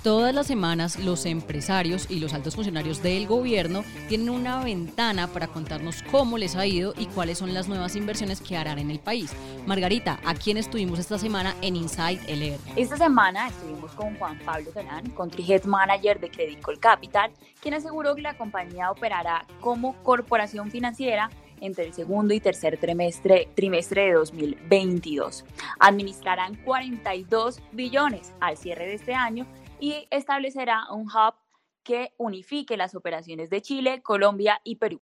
Todas 0.05 0.35
las 0.35 0.47
semanas 0.47 0.99
los 0.99 1.25
empresarios 1.25 2.11
y 2.11 2.21
los 2.21 2.35
altos 2.35 2.57
funcionarios 2.57 3.03
del 3.03 3.27
gobierno 3.27 3.85
tienen 4.07 4.29
una 4.29 4.63
ventana 4.63 5.29
para 5.29 5.47
contarnos 5.47 6.03
cómo 6.11 6.37
les 6.37 6.57
ha 6.57 6.67
ido 6.67 6.93
y 6.99 7.07
cuáles 7.07 7.39
son 7.39 7.55
las 7.55 7.69
nuevas 7.69 7.97
inversiones 7.97 8.43
que 8.43 8.55
harán 8.55 8.79
en 8.79 8.91
el 8.91 8.99
país. 8.99 9.33
Margarita, 9.67 10.21
¿a 10.27 10.35
quién 10.35 10.59
estuvimos 10.59 10.99
esta 10.99 11.19
semana 11.19 11.57
en 11.63 11.77
Inside 11.77 12.21
LR? 12.29 12.59
Esta 12.77 12.99
semana 12.99 13.49
estuvimos 13.49 13.93
con 13.93 14.15
Juan 14.19 14.39
Pablo 14.45 14.71
Terán, 14.73 15.09
Country 15.13 15.51
Head 15.51 15.65
Manager 15.65 16.21
de 16.21 16.31
Credit 16.31 16.61
Capital, 16.79 17.31
quien 17.63 17.73
aseguró 17.73 18.15
que 18.15 18.21
la 18.21 18.37
compañía 18.37 18.91
operará 18.91 19.47
como 19.63 19.95
corporación 20.03 20.71
financiera 20.71 21.31
entre 21.63 21.87
el 21.87 21.95
segundo 21.95 22.35
y 22.35 22.41
tercer 22.41 22.77
trimestre, 22.77 23.49
trimestre 23.55 24.09
de 24.09 24.13
2022. 24.13 25.47
Administrarán 25.81 26.57
42 26.57 27.63
billones 27.73 28.35
al 28.41 28.59
cierre 28.59 28.87
de 28.87 28.95
este 28.97 29.15
año 29.15 29.47
y 29.81 30.07
establecerá 30.11 30.85
un 30.93 31.03
hub 31.03 31.35
que 31.83 32.13
unifique 32.17 32.77
las 32.77 32.95
operaciones 32.95 33.51
de 33.51 33.61
Chile, 33.61 34.03
Colombia 34.03 34.61
y 34.65 34.77
Perú. 34.77 35.01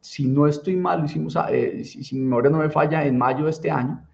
Si 0.00 0.26
no 0.26 0.46
estoy 0.46 0.76
mal, 0.76 1.04
hicimos, 1.04 1.36
eh, 1.50 1.84
si, 1.84 2.14
mi 2.14 2.22
memoria 2.22 2.50
no 2.50 2.58
me 2.58 2.70
falla, 2.70 3.04
en 3.04 3.18
mayo 3.18 3.44
de 3.44 3.50
este 3.50 3.70
año, 3.70 4.04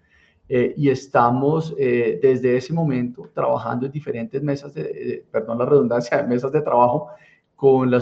eh, 0.47 0.73
y 0.75 0.89
estamos 0.89 1.75
eh, 1.77 2.19
desde 2.21 2.57
ese 2.57 2.73
momento 2.73 3.29
trabajando 3.33 3.85
en 3.85 3.91
diferentes 3.91 4.41
mesas 4.41 4.73
de, 4.73 5.25
perdón 5.31 5.59
la 5.59 5.65
redundancia, 5.65 6.23
mesas 6.27 6.51
de 6.51 6.61
trabajo 6.61 7.09
con 7.55 7.89
la, 7.89 7.99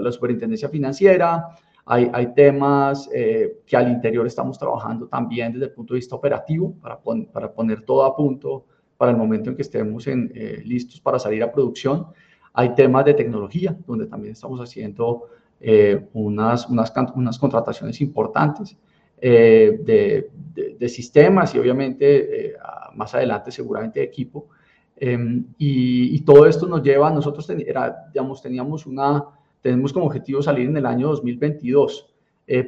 la 0.00 0.12
superintendencia 0.12 0.68
financiera. 0.68 1.56
Hay, 1.86 2.10
hay 2.14 2.32
temas 2.34 3.10
que 3.10 3.76
al 3.76 3.90
interior 3.90 4.26
estamos 4.26 4.58
trabajando 4.58 5.06
también 5.06 5.52
desde 5.52 5.66
el 5.66 5.72
punto 5.72 5.92
de 5.92 5.98
vista 5.98 6.16
operativo 6.16 6.74
para, 6.80 6.98
para 7.30 7.52
poner 7.52 7.82
todo 7.82 8.04
a 8.04 8.16
punto 8.16 8.64
para 8.96 9.10
el 9.10 9.16
momento 9.16 9.50
en 9.50 9.56
que 9.56 9.62
estemos 9.62 10.06
en, 10.06 10.32
listos 10.64 11.00
para 11.00 11.18
salir 11.18 11.42
a 11.42 11.52
producción. 11.52 12.06
Hay 12.52 12.74
temas 12.74 13.04
de 13.04 13.14
tecnología, 13.14 13.76
donde 13.86 14.06
también 14.06 14.32
estamos 14.32 14.60
haciendo 14.60 15.28
eh, 15.60 16.08
unas, 16.12 16.68
unas, 16.68 16.92
unas, 17.14 17.38
contrataciones 17.38 18.00
importantes 18.02 18.76
eh, 19.18 19.80
de, 19.82 20.30
de, 20.78 20.88
sistemas 20.90 21.54
y 21.54 21.58
obviamente 21.58 22.48
eh, 22.48 22.54
más 22.94 23.14
adelante 23.14 23.50
seguramente 23.50 24.00
de 24.00 24.06
equipo. 24.06 24.48
Em, 24.96 25.46
y, 25.56 26.20
todo 26.20 26.46
esto 26.46 26.66
nos 26.66 26.82
lleva, 26.82 27.10
nosotros 27.10 27.48
era, 27.50 28.08
digamos, 28.12 28.42
teníamos 28.42 28.84
una, 28.84 29.24
tenemos 29.62 29.92
como 29.92 30.06
objetivo 30.06 30.42
salir 30.42 30.68
en 30.68 30.76
el 30.76 30.86
año 30.86 31.08
2022. 31.08 32.12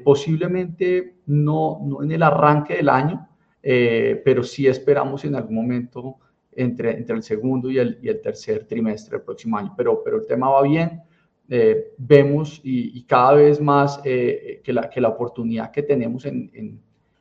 posiblemente 0.02 1.16
no, 1.26 1.80
no 1.84 2.02
en 2.02 2.12
el 2.12 2.22
arranque 2.22 2.76
del 2.76 2.88
año, 2.88 3.28
pero 3.68 4.44
sí 4.44 4.68
esperamos 4.68 5.24
en 5.24 5.34
algún 5.34 5.56
momento 5.56 6.18
entre, 6.56 6.96
entre 6.96 7.16
el 7.16 7.22
segundo 7.22 7.70
y 7.70 7.78
el, 7.78 7.98
y 8.02 8.08
el 8.08 8.20
tercer 8.20 8.64
trimestre 8.66 9.18
del 9.18 9.24
próximo 9.24 9.56
año. 9.56 9.74
Pero, 9.76 10.02
pero 10.02 10.16
el 10.16 10.26
tema 10.26 10.48
va 10.48 10.62
bien. 10.62 11.02
Eh, 11.48 11.92
vemos 11.98 12.60
y, 12.64 13.02
cada 13.04 13.34
vez 13.34 13.60
más 13.60 14.00
eh, 14.04 14.60
que, 14.64 14.72
la, 14.72 14.90
que 14.90 15.00
la 15.00 15.10
oportunidad 15.10 15.70
que 15.70 15.84
tenemos 15.84 16.24
en, 16.24 16.50
en, 16.54 16.80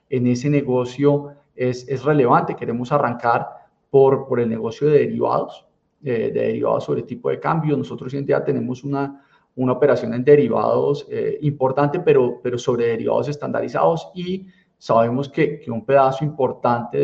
en 0.10 0.28
ese 0.28 0.50
negocio 0.50 1.34
es, 1.56 1.88
es, 1.88 2.04
relevante. 2.04 2.56
Queremos 2.56 2.92
arrancar 2.92 3.48
por, 3.92 4.28
por 4.28 4.40
el 4.40 4.50
negocio 4.50 4.88
de 4.88 5.00
derivados, 5.00 5.68
eh, 6.04 6.32
de 6.34 6.42
derivados 6.42 6.86
sobre 6.86 7.04
tipo 7.04 7.30
de 7.30 7.40
cambio. 7.40 7.78
Nosotros 7.78 8.12
hoy 8.14 8.20
en 8.20 8.26
día 8.26 8.44
tenemos 8.44 8.84
una, 8.84 9.24
una 9.56 9.74
operación 9.74 10.14
en 10.14 10.24
derivados 10.24 11.08
importante, 11.42 12.00
pero, 12.00 12.40
pero 12.42 12.58
sobre 12.58 12.88
derivados 12.88 13.30
estandarizados 13.30 14.10
y 14.16 14.48
sabemos 14.86 15.28
que, 15.30 15.64
un 15.68 15.84
pedazo 15.84 16.24
importante 16.24 17.00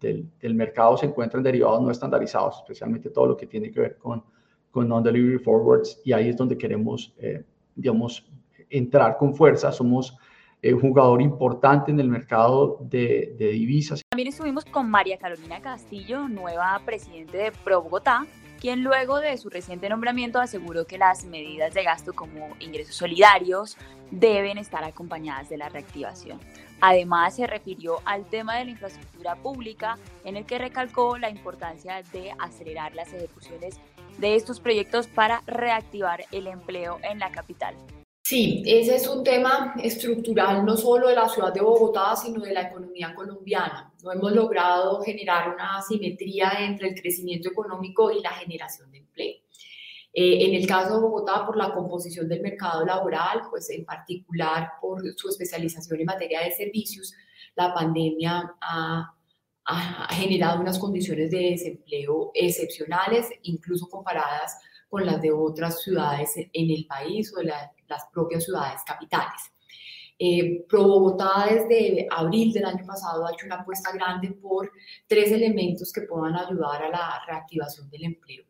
del, 0.00 0.54
mercado 0.54 0.96
se 0.96 1.04
encuentran 1.04 1.42
derivados 1.42 1.82
no 1.82 1.90
estandarizados, 1.90 2.56
especialmente 2.56 3.10
todo 3.10 3.26
lo 3.26 3.36
que 3.36 3.46
tiene 3.46 3.70
que 3.70 3.78
ver 3.78 3.98
con, 3.98 4.24
con 4.70 4.88
non-delivery 4.88 5.38
forwards, 5.40 6.00
y 6.02 6.14
ahí 6.14 6.30
es 6.30 6.36
donde 6.38 6.56
queremos, 6.56 7.14
eh, 7.18 7.44
digamos, 7.74 8.26
entrar 8.70 9.18
con 9.18 9.34
fuerza. 9.34 9.70
Somos 9.70 10.16
eh, 10.62 10.72
un 10.72 10.80
jugador 10.80 11.20
importante 11.20 11.90
en 11.90 12.00
el 12.00 12.08
mercado 12.08 12.78
de, 12.80 13.34
de, 13.38 13.48
divisas. 13.48 14.00
También 14.08 14.28
estuvimos 14.28 14.64
con 14.64 14.88
María 14.88 15.18
Carolina 15.18 15.60
Castillo, 15.60 16.28
nueva 16.28 16.80
presidente 16.86 17.36
de 17.36 17.52
Pro 17.52 17.82
Bogotá, 17.82 18.24
quien 18.62 18.82
luego 18.82 19.20
de 19.20 19.36
su 19.36 19.50
reciente 19.50 19.90
nombramiento 19.90 20.40
aseguró 20.40 20.86
que 20.86 20.96
las 20.96 21.26
medidas 21.26 21.74
de 21.74 21.82
gasto 21.82 22.14
como 22.14 22.48
ingresos 22.60 22.94
solidarios 22.94 23.76
deben 24.10 24.56
estar 24.56 24.84
acompañadas 24.84 25.50
de 25.50 25.58
la 25.58 25.68
reactivación. 25.68 26.40
Además, 26.80 27.36
se 27.36 27.46
refirió 27.46 28.00
al 28.04 28.24
tema 28.26 28.56
de 28.56 28.66
la 28.66 28.70
infraestructura 28.72 29.36
pública, 29.36 29.98
en 30.24 30.36
el 30.36 30.44
que 30.44 30.58
recalcó 30.58 31.18
la 31.18 31.30
importancia 31.30 32.02
de 32.12 32.32
acelerar 32.38 32.94
las 32.94 33.12
ejecuciones 33.12 33.80
de 34.18 34.34
estos 34.34 34.60
proyectos 34.60 35.06
para 35.06 35.42
reactivar 35.46 36.24
el 36.32 36.46
empleo 36.46 36.98
en 37.02 37.18
la 37.18 37.30
capital. 37.30 37.74
Sí, 38.24 38.64
ese 38.66 38.96
es 38.96 39.06
un 39.06 39.22
tema 39.22 39.74
estructural 39.80 40.64
no 40.64 40.76
solo 40.76 41.06
de 41.06 41.14
la 41.14 41.28
ciudad 41.28 41.54
de 41.54 41.60
Bogotá, 41.60 42.16
sino 42.16 42.40
de 42.40 42.52
la 42.52 42.62
economía 42.62 43.14
colombiana. 43.14 43.92
No 44.02 44.12
hemos 44.12 44.32
logrado 44.32 45.00
generar 45.00 45.54
una 45.54 45.80
simetría 45.80 46.50
entre 46.58 46.88
el 46.88 47.00
crecimiento 47.00 47.48
económico 47.48 48.10
y 48.10 48.20
la 48.20 48.30
generación 48.30 48.90
de. 48.90 49.05
Eh, 50.18 50.46
en 50.46 50.54
el 50.54 50.66
caso 50.66 50.94
de 50.94 51.02
Bogotá, 51.02 51.44
por 51.44 51.58
la 51.58 51.74
composición 51.74 52.26
del 52.26 52.40
mercado 52.40 52.86
laboral, 52.86 53.42
pues 53.50 53.68
en 53.68 53.84
particular 53.84 54.72
por 54.80 55.02
su 55.14 55.28
especialización 55.28 56.00
en 56.00 56.06
materia 56.06 56.40
de 56.40 56.52
servicios, 56.52 57.12
la 57.54 57.74
pandemia 57.74 58.56
ha, 58.62 59.12
generado 60.12 60.60
unas 60.60 60.78
condiciones 60.78 61.30
de 61.30 61.50
desempleo 61.50 62.30
excepcionales, 62.32 63.28
incluso 63.42 63.88
comparadas 63.90 64.56
con 64.88 65.04
las 65.04 65.20
de 65.20 65.32
otras 65.32 65.82
ciudades 65.82 66.34
en 66.36 66.70
el 66.70 66.86
país 66.86 67.34
o 67.34 67.40
de 67.40 67.46
las 67.46 68.06
propias 68.10 68.44
ciudades 68.44 68.80
capitales. 68.86 69.42
Eh, 70.18 70.64
Pro 70.66 70.84
Bogotá 70.84 71.46
desde 71.50 72.06
abril 72.10 72.54
del 72.54 72.64
año 72.64 72.86
pasado 72.86 73.26
ha 73.26 73.32
hecho 73.32 73.44
una 73.44 73.56
apuesta 73.56 73.92
grande 73.92 74.30
por 74.30 74.70
tres 75.06 75.30
elementos 75.30 75.92
que 75.92 76.02
puedan 76.02 76.36
ayudar 76.36 76.84
a 76.84 76.88
la 76.88 77.22
reactivación 77.26 77.90
del 77.90 78.04
empleo. 78.04 78.45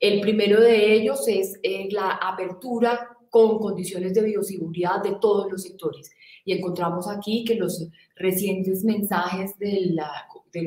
El 0.00 0.22
primero 0.22 0.62
de 0.62 0.94
ellos 0.94 1.28
es 1.28 1.60
eh, 1.62 1.88
la 1.90 2.12
apertura 2.12 3.18
con 3.28 3.58
condiciones 3.58 4.14
de 4.14 4.22
bioseguridad 4.22 5.02
de 5.02 5.16
todos 5.20 5.52
los 5.52 5.62
sectores. 5.62 6.10
Y 6.44 6.52
encontramos 6.52 7.06
aquí 7.06 7.44
que 7.44 7.54
los 7.54 7.86
recientes 8.16 8.82
mensajes 8.82 9.56
del 9.58 9.98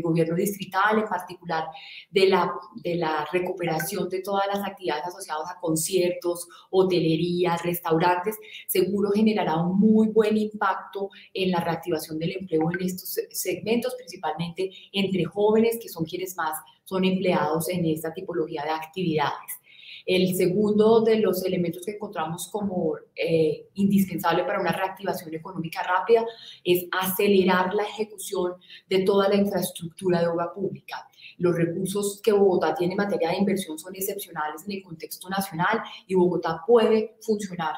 gobierno 0.01 0.35
distrital, 0.35 0.99
en 0.99 1.07
particular 1.07 1.65
de 2.11 2.27
la, 2.27 2.53
de 2.75 2.95
la 2.95 3.27
recuperación 3.33 4.07
de 4.07 4.21
todas 4.21 4.45
las 4.47 4.63
actividades 4.65 5.07
asociadas 5.07 5.49
a 5.49 5.59
conciertos, 5.59 6.47
hotelería, 6.69 7.57
restaurantes, 7.57 8.37
seguro 8.67 9.09
generará 9.11 9.57
un 9.57 9.79
muy 9.79 10.07
buen 10.09 10.37
impacto 10.37 11.09
en 11.33 11.51
la 11.51 11.59
reactivación 11.59 12.19
del 12.19 12.37
empleo 12.37 12.71
en 12.71 12.85
estos 12.85 13.19
segmentos, 13.31 13.95
principalmente 13.95 14.69
entre 14.91 15.25
jóvenes, 15.25 15.79
que 15.81 15.89
son 15.89 16.05
quienes 16.05 16.37
más 16.37 16.55
son 16.83 17.05
empleados 17.05 17.69
en 17.69 17.85
esta 17.85 18.13
tipología 18.13 18.63
de 18.63 18.71
actividades. 18.71 19.59
El 20.05 20.35
segundo 20.35 21.01
de 21.01 21.19
los 21.19 21.45
elementos 21.45 21.85
que 21.85 21.91
encontramos 21.91 22.49
como 22.51 22.95
eh, 23.15 23.69
indispensable 23.75 24.43
para 24.43 24.59
una 24.59 24.73
reactivación 24.73 25.33
económica 25.33 25.81
rápida 25.81 26.25
es 26.63 26.85
acelerar 26.91 27.73
la 27.73 27.83
ejecución 27.83 28.53
de 28.89 28.99
toda 28.99 29.29
la 29.29 29.35
infraestructura 29.35 30.19
de 30.19 30.27
obra 30.27 30.51
pública. 30.53 31.07
Los 31.37 31.55
recursos 31.55 32.19
que 32.21 32.33
Bogotá 32.33 32.75
tiene 32.75 32.93
en 32.93 32.97
materia 32.97 33.29
de 33.29 33.37
inversión 33.37 33.79
son 33.79 33.95
excepcionales 33.95 34.63
en 34.65 34.73
el 34.73 34.83
contexto 34.83 35.29
nacional 35.29 35.81
y 36.05 36.15
Bogotá 36.15 36.61
puede 36.67 37.15
funcionar 37.21 37.75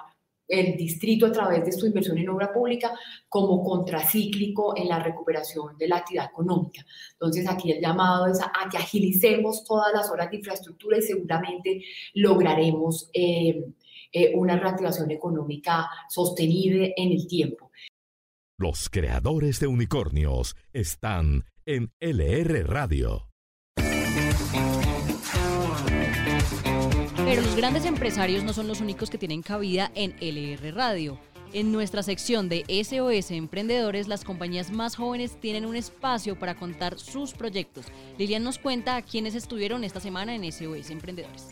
el 0.47 0.77
distrito 0.77 1.25
a 1.25 1.31
través 1.31 1.65
de 1.65 1.71
su 1.71 1.87
inversión 1.87 2.17
en 2.17 2.29
obra 2.29 2.53
pública 2.53 2.97
como 3.27 3.63
contracíclico 3.63 4.77
en 4.77 4.89
la 4.89 4.99
recuperación 4.99 5.77
de 5.77 5.87
la 5.87 5.97
actividad 5.97 6.29
económica. 6.31 6.85
Entonces 7.13 7.47
aquí 7.49 7.71
el 7.71 7.81
llamado 7.81 8.27
es 8.27 8.39
a, 8.41 8.51
que 8.69 8.77
agilicemos 8.77 9.63
todas 9.63 9.93
las 9.93 10.09
horas 10.09 10.29
de 10.29 10.37
infraestructura 10.37 10.97
y 10.97 11.01
seguramente 11.01 11.83
lograremos 12.13 13.09
eh, 13.13 13.65
eh, 14.11 14.33
una 14.35 14.57
reactivación 14.57 15.11
económica 15.11 15.89
sostenible 16.09 16.93
en 16.95 17.11
el 17.11 17.27
tiempo. 17.27 17.71
Los 18.57 18.89
creadores 18.89 19.59
de 19.59 19.67
unicornios 19.67 20.55
están 20.71 21.43
en 21.65 21.91
LR 21.99 22.63
Radio. 22.63 23.34
Pero 27.35 27.47
los 27.47 27.57
grandes 27.57 27.83
empresarios 27.83 28.45
no 28.45 28.53
son 28.53 28.69
los 28.69 28.79
únicos 28.79 29.09
que 29.09 29.17
tienen 29.17 29.41
cabida 29.41 29.91
en 29.93 30.15
LR 30.21 30.73
Radio. 30.73 31.19
En 31.51 31.73
nuestra 31.73 32.01
sección 32.01 32.47
de 32.47 32.63
SOS 32.69 33.31
Emprendedores, 33.31 34.07
las 34.07 34.23
compañías 34.23 34.71
más 34.71 34.95
jóvenes 34.95 35.37
tienen 35.41 35.65
un 35.65 35.75
espacio 35.75 36.39
para 36.39 36.55
contar 36.55 36.97
sus 36.97 37.33
proyectos. 37.33 37.87
Lilian 38.17 38.45
nos 38.45 38.57
cuenta 38.57 38.95
a 38.95 39.01
quiénes 39.01 39.35
estuvieron 39.35 39.83
esta 39.83 39.99
semana 39.99 40.33
en 40.33 40.49
SOS 40.49 40.91
Emprendedores. 40.91 41.49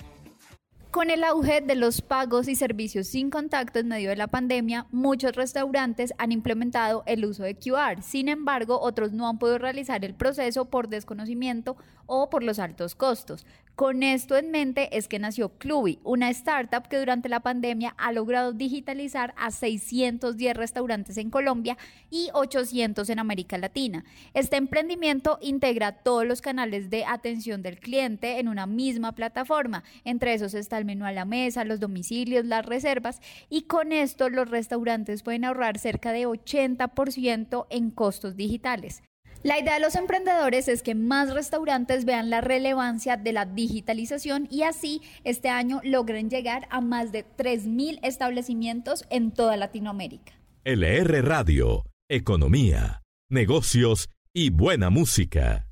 Con 0.93 1.09
el 1.09 1.23
auge 1.23 1.59
de 1.59 1.73
los 1.73 2.01
pagos 2.01 2.47
y 2.47 2.55
servicios 2.55 3.07
sin 3.07 3.31
contacto 3.31 3.79
en 3.79 3.87
medio 3.87 4.11
de 4.11 4.15
la 4.15 4.27
pandemia, 4.27 4.85
muchos 4.91 5.35
restaurantes 5.35 6.13
han 6.19 6.31
implementado 6.31 7.01
el 7.07 7.25
uso 7.25 7.41
de 7.41 7.55
QR. 7.55 8.03
Sin 8.03 8.29
embargo, 8.29 8.79
otros 8.79 9.11
no 9.11 9.27
han 9.27 9.39
podido 9.39 9.57
realizar 9.57 10.05
el 10.05 10.13
proceso 10.13 10.65
por 10.65 10.89
desconocimiento 10.89 11.75
o 12.05 12.29
por 12.29 12.43
los 12.43 12.59
altos 12.59 12.93
costos. 12.93 13.47
Con 13.75 14.03
esto 14.03 14.37
en 14.37 14.51
mente 14.51 14.95
es 14.95 15.07
que 15.07 15.17
nació 15.17 15.57
Clubi, 15.57 15.97
una 16.03 16.29
startup 16.29 16.87
que 16.87 16.99
durante 16.99 17.27
la 17.27 17.39
pandemia 17.39 17.95
ha 17.97 18.11
logrado 18.11 18.53
digitalizar 18.53 19.33
a 19.35 19.49
610 19.49 20.55
restaurantes 20.55 21.17
en 21.17 21.31
Colombia 21.31 21.75
y 22.11 22.29
800 22.33 23.09
en 23.09 23.17
América 23.17 23.57
Latina. 23.57 24.05
Este 24.35 24.57
emprendimiento 24.57 25.39
integra 25.41 25.91
todos 25.91 26.23
los 26.23 26.39
canales 26.39 26.91
de 26.91 27.03
atención 27.05 27.63
del 27.63 27.79
cliente 27.79 28.37
en 28.37 28.47
una 28.47 28.67
misma 28.67 29.13
plataforma. 29.13 29.83
Entre 30.05 30.35
esos 30.35 30.53
está 30.53 30.77
al 30.77 30.85
menú 30.85 31.05
a 31.05 31.11
la 31.11 31.25
mesa, 31.25 31.65
los 31.65 31.79
domicilios, 31.79 32.45
las 32.45 32.67
reservas 32.67 33.21
y 33.49 33.63
con 33.63 33.91
esto 33.91 34.29
los 34.29 34.51
restaurantes 34.51 35.23
pueden 35.23 35.45
ahorrar 35.45 35.79
cerca 35.79 36.11
de 36.11 36.27
80% 36.27 37.65
en 37.71 37.89
costos 37.89 38.35
digitales. 38.35 39.01
La 39.43 39.59
idea 39.59 39.73
de 39.73 39.81
los 39.81 39.95
emprendedores 39.95 40.69
es 40.69 40.83
que 40.83 40.95
más 40.95 41.33
restaurantes 41.33 42.05
vean 42.05 42.29
la 42.29 42.39
relevancia 42.39 43.17
de 43.17 43.33
la 43.33 43.45
digitalización 43.45 44.47
y 44.49 44.63
así 44.63 45.01
este 45.25 45.49
año 45.49 45.81
logren 45.83 46.29
llegar 46.29 46.65
a 46.69 46.79
más 46.79 47.11
de 47.11 47.25
3.000 47.25 47.99
establecimientos 48.03 49.03
en 49.09 49.31
toda 49.31 49.57
Latinoamérica. 49.57 50.31
LR 50.63 51.21
Radio, 51.23 51.83
Economía, 52.09 53.01
Negocios 53.29 54.07
y 54.33 54.49
Buena 54.49 54.89
Música. 54.89 55.67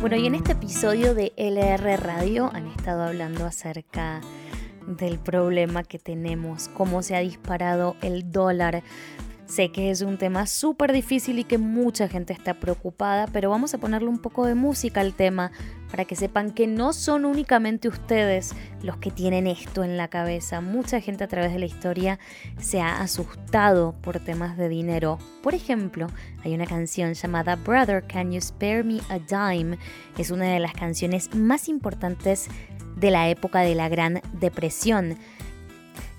Bueno, 0.00 0.16
y 0.16 0.26
en 0.26 0.36
este 0.36 0.52
episodio 0.52 1.12
de 1.12 1.34
LR 1.36 1.98
Radio 1.98 2.50
han 2.54 2.68
estado 2.68 3.02
hablando 3.02 3.44
acerca 3.44 4.22
del 4.96 5.18
problema 5.18 5.82
que 5.84 5.98
tenemos, 5.98 6.68
cómo 6.68 7.02
se 7.02 7.14
ha 7.14 7.20
disparado 7.20 7.96
el 8.00 8.32
dólar. 8.32 8.82
Sé 9.46 9.70
que 9.72 9.90
es 9.90 10.02
un 10.02 10.18
tema 10.18 10.46
súper 10.46 10.92
difícil 10.92 11.38
y 11.38 11.44
que 11.44 11.56
mucha 11.56 12.06
gente 12.06 12.34
está 12.34 12.52
preocupada, 12.52 13.26
pero 13.32 13.48
vamos 13.48 13.72
a 13.72 13.78
ponerle 13.78 14.08
un 14.08 14.18
poco 14.18 14.44
de 14.44 14.54
música 14.54 15.00
al 15.00 15.14
tema 15.14 15.52
para 15.90 16.04
que 16.04 16.16
sepan 16.16 16.50
que 16.50 16.66
no 16.66 16.92
son 16.92 17.24
únicamente 17.24 17.88
ustedes 17.88 18.52
los 18.82 18.98
que 18.98 19.10
tienen 19.10 19.46
esto 19.46 19.84
en 19.84 19.96
la 19.96 20.08
cabeza. 20.08 20.60
Mucha 20.60 21.00
gente 21.00 21.24
a 21.24 21.28
través 21.28 21.54
de 21.54 21.60
la 21.60 21.64
historia 21.64 22.18
se 22.60 22.82
ha 22.82 23.00
asustado 23.00 23.94
por 24.02 24.20
temas 24.20 24.58
de 24.58 24.68
dinero. 24.68 25.18
Por 25.42 25.54
ejemplo, 25.54 26.08
hay 26.44 26.54
una 26.54 26.66
canción 26.66 27.14
llamada 27.14 27.56
Brother, 27.56 28.04
Can 28.06 28.32
You 28.32 28.42
Spare 28.42 28.84
Me 28.84 29.00
a 29.08 29.18
Dime? 29.18 29.78
Es 30.18 30.30
una 30.30 30.52
de 30.52 30.60
las 30.60 30.74
canciones 30.74 31.34
más 31.34 31.70
importantes 31.70 32.48
de 32.98 33.10
la 33.10 33.28
época 33.28 33.60
de 33.60 33.74
la 33.74 33.88
Gran 33.88 34.20
Depresión. 34.32 35.16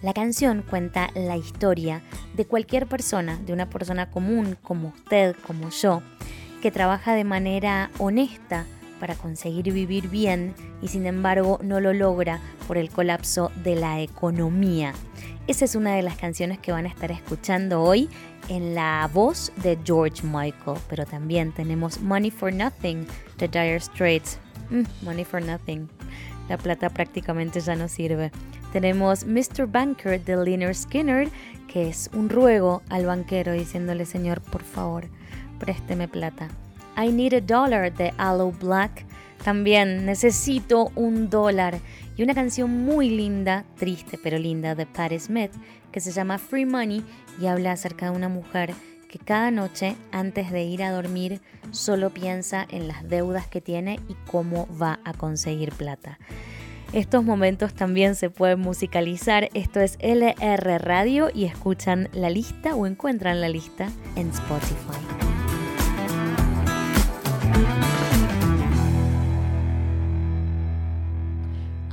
La 0.01 0.13
canción 0.13 0.63
cuenta 0.67 1.09
la 1.13 1.35
historia 1.35 2.01
de 2.35 2.45
cualquier 2.45 2.87
persona, 2.87 3.37
de 3.45 3.53
una 3.53 3.69
persona 3.69 4.09
común 4.09 4.57
como 4.61 4.89
usted, 4.89 5.35
como 5.45 5.69
yo, 5.69 6.01
que 6.61 6.71
trabaja 6.71 7.13
de 7.13 7.25
manera 7.25 7.91
honesta 7.97 8.65
para 8.99 9.15
conseguir 9.15 9.71
vivir 9.73 10.09
bien 10.09 10.53
y 10.81 10.89
sin 10.89 11.05
embargo 11.05 11.59
no 11.63 11.79
lo 11.79 11.93
logra 11.93 12.39
por 12.67 12.77
el 12.77 12.89
colapso 12.89 13.51
de 13.63 13.75
la 13.75 14.01
economía. 14.01 14.93
Esa 15.47 15.65
es 15.65 15.75
una 15.75 15.95
de 15.95 16.03
las 16.03 16.15
canciones 16.15 16.59
que 16.59 16.71
van 16.71 16.85
a 16.85 16.89
estar 16.89 17.11
escuchando 17.11 17.81
hoy 17.81 18.09
en 18.49 18.75
la 18.75 19.09
voz 19.13 19.51
de 19.63 19.77
George 19.83 20.21
Michael, 20.23 20.77
pero 20.87 21.05
también 21.05 21.51
tenemos 21.51 21.99
Money 22.01 22.29
for 22.29 22.53
Nothing 22.53 23.07
de 23.37 23.47
Dire 23.47 23.79
Straits. 23.79 24.37
Mm, 24.69 24.83
money 25.01 25.25
for 25.25 25.41
Nothing. 25.41 25.89
La 26.49 26.57
plata 26.57 26.89
prácticamente 26.89 27.59
ya 27.59 27.75
no 27.75 27.87
sirve. 27.87 28.31
Tenemos 28.73 29.25
Mr. 29.25 29.67
Banker 29.67 30.23
de 30.23 30.35
Leonard 30.35 30.73
Skinner, 30.73 31.29
que 31.67 31.87
es 31.87 32.09
un 32.13 32.29
ruego 32.29 32.81
al 32.89 33.05
banquero 33.05 33.53
diciéndole, 33.53 34.05
Señor, 34.05 34.41
por 34.41 34.63
favor, 34.63 35.05
présteme 35.59 36.07
plata. 36.07 36.49
I 36.97 37.11
Need 37.11 37.33
a 37.33 37.41
Dollar 37.41 37.93
de 37.93 38.13
Aloe 38.17 38.51
Black. 38.59 39.05
También 39.43 40.05
necesito 40.05 40.91
un 40.95 41.29
dólar. 41.29 41.79
Y 42.17 42.23
una 42.23 42.33
canción 42.33 42.83
muy 42.83 43.09
linda, 43.09 43.63
triste 43.77 44.19
pero 44.21 44.37
linda, 44.37 44.75
de 44.75 44.85
Patti 44.85 45.19
Smith, 45.19 45.51
que 45.91 46.01
se 46.01 46.11
llama 46.11 46.37
Free 46.37 46.65
Money 46.65 47.05
y 47.39 47.45
habla 47.45 47.71
acerca 47.71 48.09
de 48.09 48.17
una 48.17 48.27
mujer 48.27 48.73
que 49.09 49.19
cada 49.19 49.51
noche, 49.51 49.97
antes 50.13 50.51
de 50.51 50.63
ir 50.63 50.83
a 50.83 50.91
dormir, 50.91 51.41
solo 51.71 52.11
piensa 52.11 52.65
en 52.69 52.87
las 52.87 53.09
deudas 53.09 53.47
que 53.47 53.59
tiene 53.59 53.99
y 54.07 54.15
cómo 54.31 54.67
va 54.81 54.99
a 55.03 55.13
conseguir 55.13 55.73
plata. 55.73 56.17
Estos 56.93 57.23
momentos 57.23 57.73
también 57.73 58.15
se 58.15 58.29
pueden 58.29 58.61
musicalizar. 58.61 59.49
Esto 59.53 59.79
es 59.79 59.97
LR 59.99 60.79
Radio 60.79 61.29
y 61.33 61.45
escuchan 61.45 62.09
la 62.13 62.29
lista 62.29 62.75
o 62.75 62.87
encuentran 62.87 63.41
la 63.41 63.49
lista 63.49 63.89
en 64.15 64.29
Spotify. 64.29 65.19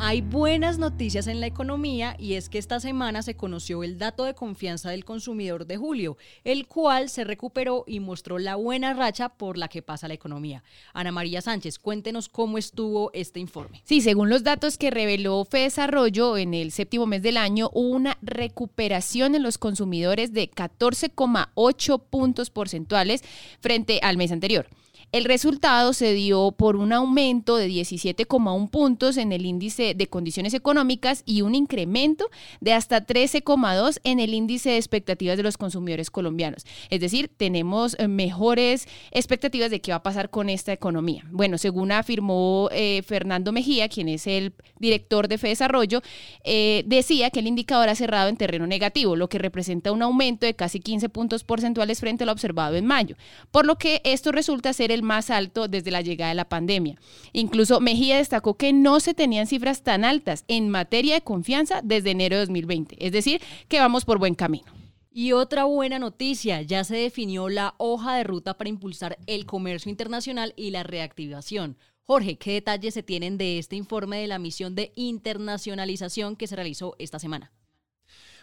Hay 0.08 0.20
buenas 0.20 0.78
noticias 0.78 1.26
en 1.26 1.40
la 1.40 1.48
economía 1.48 2.14
y 2.16 2.34
es 2.34 2.48
que 2.48 2.58
esta 2.58 2.78
semana 2.78 3.22
se 3.22 3.34
conoció 3.34 3.82
el 3.82 3.98
dato 3.98 4.22
de 4.22 4.34
confianza 4.34 4.88
del 4.88 5.04
consumidor 5.04 5.66
de 5.66 5.78
julio, 5.78 6.16
el 6.44 6.68
cual 6.68 7.08
se 7.08 7.24
recuperó 7.24 7.82
y 7.88 7.98
mostró 7.98 8.38
la 8.38 8.54
buena 8.54 8.94
racha 8.94 9.30
por 9.30 9.58
la 9.58 9.66
que 9.66 9.82
pasa 9.82 10.06
la 10.06 10.14
economía. 10.14 10.62
Ana 10.94 11.10
María 11.10 11.42
Sánchez, 11.42 11.80
cuéntenos 11.80 12.28
cómo 12.28 12.56
estuvo 12.56 13.10
este 13.14 13.40
informe. 13.40 13.82
Sí, 13.82 14.00
según 14.00 14.30
los 14.30 14.44
datos 14.44 14.78
que 14.78 14.92
reveló 14.92 15.44
Desarrollo 15.50 16.36
en 16.36 16.54
el 16.54 16.70
séptimo 16.70 17.06
mes 17.06 17.22
del 17.22 17.36
año, 17.36 17.68
hubo 17.74 17.88
una 17.88 18.16
recuperación 18.22 19.34
en 19.34 19.42
los 19.42 19.58
consumidores 19.58 20.32
de 20.32 20.48
14,8 20.48 22.00
puntos 22.08 22.50
porcentuales 22.50 23.24
frente 23.58 23.98
al 24.04 24.18
mes 24.18 24.30
anterior. 24.30 24.68
El 25.12 25.24
resultado 25.24 25.92
se 25.92 26.12
dio 26.14 26.52
por 26.52 26.76
un 26.76 26.92
aumento 26.92 27.56
de 27.56 27.68
17,1 27.68 28.68
puntos 28.70 29.16
en 29.16 29.32
el 29.32 29.46
índice 29.46 29.94
de 29.94 30.08
condiciones 30.08 30.52
económicas 30.52 31.22
y 31.24 31.42
un 31.42 31.54
incremento 31.54 32.28
de 32.60 32.72
hasta 32.72 33.06
13,2 33.06 34.00
en 34.02 34.18
el 34.18 34.34
índice 34.34 34.70
de 34.70 34.76
expectativas 34.76 35.36
de 35.36 35.44
los 35.44 35.56
consumidores 35.56 36.10
colombianos. 36.10 36.66
Es 36.90 37.00
decir, 37.00 37.30
tenemos 37.34 37.96
eh, 37.98 38.08
mejores 38.08 38.88
expectativas 39.12 39.70
de 39.70 39.80
qué 39.80 39.92
va 39.92 39.98
a 39.98 40.02
pasar 40.02 40.28
con 40.28 40.50
esta 40.50 40.72
economía. 40.72 41.24
Bueno, 41.30 41.56
según 41.56 41.92
afirmó 41.92 42.68
eh, 42.72 43.02
Fernando 43.06 43.52
Mejía, 43.52 43.88
quien 43.88 44.08
es 44.08 44.26
el 44.26 44.54
director 44.80 45.28
de 45.28 45.38
FEDesarrollo, 45.38 46.02
eh, 46.42 46.82
decía 46.84 47.30
que 47.30 47.40
el 47.40 47.46
indicador 47.46 47.88
ha 47.88 47.94
cerrado 47.94 48.28
en 48.28 48.36
terreno 48.36 48.66
negativo, 48.66 49.14
lo 49.14 49.28
que 49.28 49.38
representa 49.38 49.92
un 49.92 50.02
aumento 50.02 50.46
de 50.46 50.54
casi 50.54 50.80
15 50.80 51.08
puntos 51.08 51.44
porcentuales 51.44 52.00
frente 52.00 52.24
a 52.24 52.26
lo 52.26 52.32
observado 52.32 52.74
en 52.74 52.86
mayo, 52.86 53.16
por 53.52 53.66
lo 53.66 53.76
que 53.76 54.02
esto 54.04 54.32
resulta 54.32 54.72
ser 54.72 54.90
el 54.90 54.95
más 55.02 55.30
alto 55.30 55.68
desde 55.68 55.90
la 55.90 56.00
llegada 56.00 56.30
de 56.30 56.36
la 56.36 56.48
pandemia. 56.48 56.96
Incluso 57.32 57.80
Mejía 57.80 58.16
destacó 58.18 58.54
que 58.54 58.72
no 58.72 59.00
se 59.00 59.14
tenían 59.14 59.46
cifras 59.46 59.82
tan 59.82 60.04
altas 60.04 60.44
en 60.48 60.68
materia 60.68 61.14
de 61.14 61.22
confianza 61.22 61.80
desde 61.82 62.10
enero 62.10 62.36
de 62.36 62.40
2020, 62.42 62.96
es 63.04 63.12
decir, 63.12 63.40
que 63.68 63.80
vamos 63.80 64.04
por 64.04 64.18
buen 64.18 64.34
camino. 64.34 64.72
Y 65.10 65.32
otra 65.32 65.64
buena 65.64 65.98
noticia, 65.98 66.60
ya 66.60 66.84
se 66.84 66.96
definió 66.96 67.48
la 67.48 67.74
hoja 67.78 68.16
de 68.16 68.24
ruta 68.24 68.58
para 68.58 68.68
impulsar 68.68 69.18
el 69.26 69.46
comercio 69.46 69.90
internacional 69.90 70.52
y 70.56 70.70
la 70.72 70.82
reactivación. 70.82 71.78
Jorge, 72.02 72.36
¿qué 72.36 72.52
detalles 72.52 72.94
se 72.94 73.02
tienen 73.02 73.38
de 73.38 73.58
este 73.58 73.76
informe 73.76 74.18
de 74.18 74.26
la 74.26 74.38
misión 74.38 74.74
de 74.74 74.92
internacionalización 74.94 76.36
que 76.36 76.46
se 76.46 76.54
realizó 76.54 76.96
esta 76.98 77.18
semana? 77.18 77.50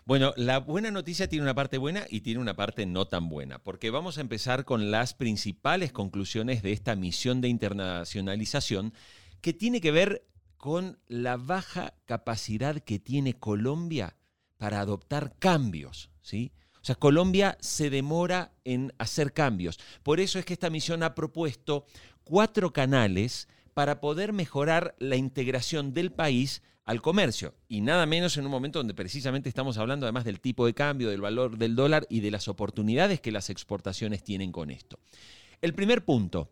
Bueno, 0.06 0.34
la 0.36 0.60
buena 0.60 0.92
noticia 0.92 1.30
tiene 1.30 1.44
una 1.44 1.56
parte 1.56 1.78
buena 1.78 2.06
y 2.10 2.22
tiene 2.22 2.42
una 2.42 2.58
parte 2.58 2.86
no 2.86 3.08
tan 3.08 3.30
buena, 3.30 3.64
porque 3.64 3.90
vamos 3.90 4.18
a 4.18 4.22
empezar 4.22 4.66
con 4.66 4.92
las 4.92 5.14
principales 5.14 5.94
conclusiones 5.94 6.62
de 6.62 6.74
esta 6.74 6.98
misión 6.98 7.40
de 7.40 7.48
internacionalización 7.48 8.94
que 9.40 9.54
tiene 9.54 9.80
que 9.80 9.92
ver 9.92 10.28
con 10.58 11.00
la 11.08 11.38
baja 11.38 11.94
capacidad 12.06 12.80
que 12.80 13.00
tiene 13.00 13.40
Colombia 13.40 14.18
para 14.58 14.82
adoptar 14.82 15.36
cambios, 15.40 16.10
¿sí? 16.22 16.52
O 16.82 16.86
sea, 16.86 16.96
Colombia 16.96 17.58
se 17.62 17.90
demora 17.90 18.52
en 18.66 18.94
hacer 18.98 19.32
cambios. 19.32 19.80
Por 20.04 20.20
eso 20.20 20.38
es 20.38 20.44
que 20.44 20.52
esta 20.52 20.70
misión 20.70 21.02
ha 21.04 21.16
propuesto 21.16 21.86
cuatro 22.26 22.74
canales 22.74 23.48
para 23.74 24.00
poder 24.00 24.34
mejorar 24.34 24.96
la 25.00 25.16
integración 25.16 25.94
del 25.94 26.12
país 26.12 26.62
al 26.86 27.02
comercio. 27.02 27.56
Y 27.68 27.82
nada 27.82 28.06
menos 28.06 28.38
en 28.38 28.46
un 28.46 28.52
momento 28.52 28.80
donde 28.80 28.94
precisamente 28.94 29.50
estamos 29.50 29.78
hablando 29.78 30.06
además 30.06 30.26
del 30.26 30.40
tipo 30.40 30.66
de 30.66 30.74
cambio, 30.74 31.10
del 31.10 31.22
valor 31.22 31.58
del 31.58 31.76
dólar 31.76 32.06
y 32.10 32.20
de 32.20 32.32
las 32.32 32.48
oportunidades 32.48 33.22
que 33.22 33.32
las 33.32 33.50
exportaciones 33.50 34.24
tienen 34.24 34.52
con 34.52 34.70
esto. 34.70 35.00
El 35.62 35.74
primer 35.74 36.04
punto, 36.04 36.52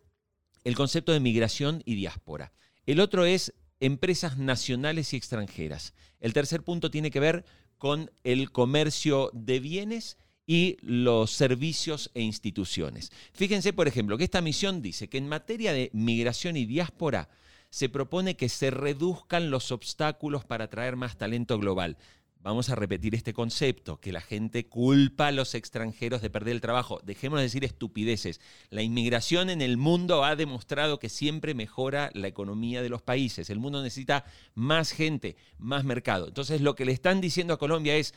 el 0.63 0.75
concepto 0.75 1.11
de 1.11 1.19
migración 1.19 1.81
y 1.85 1.95
diáspora. 1.95 2.53
El 2.85 2.99
otro 2.99 3.25
es 3.25 3.53
empresas 3.79 4.37
nacionales 4.37 5.13
y 5.13 5.17
extranjeras. 5.17 5.93
El 6.19 6.33
tercer 6.33 6.63
punto 6.63 6.91
tiene 6.91 7.11
que 7.11 7.19
ver 7.19 7.45
con 7.77 8.11
el 8.23 8.51
comercio 8.51 9.31
de 9.33 9.59
bienes 9.59 10.17
y 10.51 10.75
los 10.81 11.31
servicios 11.31 12.11
e 12.13 12.21
instituciones. 12.21 13.13
Fíjense, 13.31 13.71
por 13.71 13.87
ejemplo, 13.87 14.17
que 14.17 14.25
esta 14.25 14.41
misión 14.41 14.81
dice 14.81 15.07
que 15.07 15.17
en 15.17 15.29
materia 15.29 15.71
de 15.71 15.89
migración 15.93 16.57
y 16.57 16.65
diáspora, 16.65 17.29
se 17.69 17.87
propone 17.87 18.35
que 18.35 18.49
se 18.49 18.69
reduzcan 18.69 19.49
los 19.49 19.71
obstáculos 19.71 20.43
para 20.43 20.65
atraer 20.65 20.97
más 20.97 21.17
talento 21.17 21.57
global. 21.57 21.97
Vamos 22.41 22.69
a 22.69 22.75
repetir 22.75 23.15
este 23.15 23.31
concepto, 23.31 24.01
que 24.01 24.11
la 24.11 24.19
gente 24.19 24.65
culpa 24.65 25.27
a 25.27 25.31
los 25.31 25.55
extranjeros 25.55 26.21
de 26.21 26.29
perder 26.29 26.55
el 26.55 26.59
trabajo. 26.59 26.99
Dejemos 27.05 27.39
de 27.39 27.43
decir 27.43 27.63
estupideces. 27.63 28.41
La 28.71 28.81
inmigración 28.81 29.49
en 29.49 29.61
el 29.61 29.77
mundo 29.77 30.25
ha 30.25 30.35
demostrado 30.35 30.99
que 30.99 31.07
siempre 31.07 31.53
mejora 31.53 32.09
la 32.13 32.27
economía 32.27 32.81
de 32.81 32.89
los 32.89 33.01
países. 33.01 33.49
El 33.49 33.59
mundo 33.59 33.81
necesita 33.81 34.25
más 34.53 34.91
gente, 34.91 35.37
más 35.59 35.85
mercado. 35.85 36.27
Entonces 36.27 36.59
lo 36.59 36.75
que 36.75 36.83
le 36.83 36.91
están 36.91 37.21
diciendo 37.21 37.53
a 37.53 37.59
Colombia 37.59 37.95
es, 37.95 38.13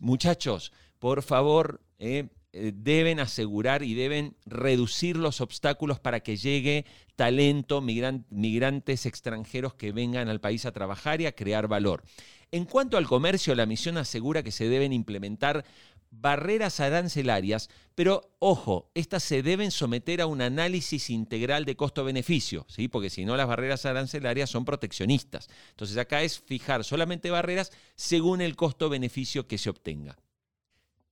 muchachos, 0.00 0.72
por 0.98 1.22
favor, 1.22 1.80
eh, 1.98 2.28
eh, 2.52 2.72
deben 2.74 3.20
asegurar 3.20 3.82
y 3.82 3.94
deben 3.94 4.34
reducir 4.46 5.16
los 5.16 5.40
obstáculos 5.42 6.00
para 6.00 6.20
que 6.20 6.38
llegue 6.38 6.86
talento, 7.14 7.82
migrantes 7.82 9.04
extranjeros 9.04 9.74
que 9.74 9.92
vengan 9.92 10.28
al 10.28 10.40
país 10.40 10.64
a 10.64 10.72
trabajar 10.72 11.20
y 11.20 11.26
a 11.26 11.32
crear 11.32 11.68
valor. 11.68 12.04
En 12.50 12.64
cuanto 12.64 12.96
al 12.96 13.06
comercio, 13.06 13.54
la 13.54 13.66
misión 13.66 13.98
asegura 13.98 14.42
que 14.42 14.50
se 14.50 14.68
deben 14.68 14.94
implementar 14.94 15.64
barreras 16.10 16.80
arancelarias, 16.80 17.68
pero 17.94 18.30
ojo, 18.38 18.90
estas 18.94 19.22
se 19.22 19.42
deben 19.42 19.70
someter 19.70 20.22
a 20.22 20.26
un 20.26 20.40
análisis 20.40 21.10
integral 21.10 21.66
de 21.66 21.76
costo-beneficio, 21.76 22.64
¿sí? 22.68 22.88
porque 22.88 23.10
si 23.10 23.26
no 23.26 23.36
las 23.36 23.46
barreras 23.46 23.84
arancelarias 23.84 24.48
son 24.48 24.64
proteccionistas. 24.64 25.48
Entonces 25.70 25.98
acá 25.98 26.22
es 26.22 26.40
fijar 26.40 26.82
solamente 26.82 27.30
barreras 27.30 27.72
según 27.94 28.40
el 28.40 28.56
costo-beneficio 28.56 29.46
que 29.46 29.58
se 29.58 29.68
obtenga. 29.68 30.16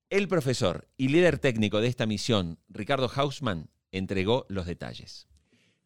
El 0.09 0.29
profesor 0.29 0.87
y 0.97 1.09
líder 1.09 1.41
técnico 1.41 1.81
de 1.81 1.89
esta 1.89 2.07
misión, 2.07 2.61
Ricardo 2.69 3.11
Hausmann, 3.13 3.71
entregó 3.91 4.47
los 4.49 4.65
detalles. 4.65 5.27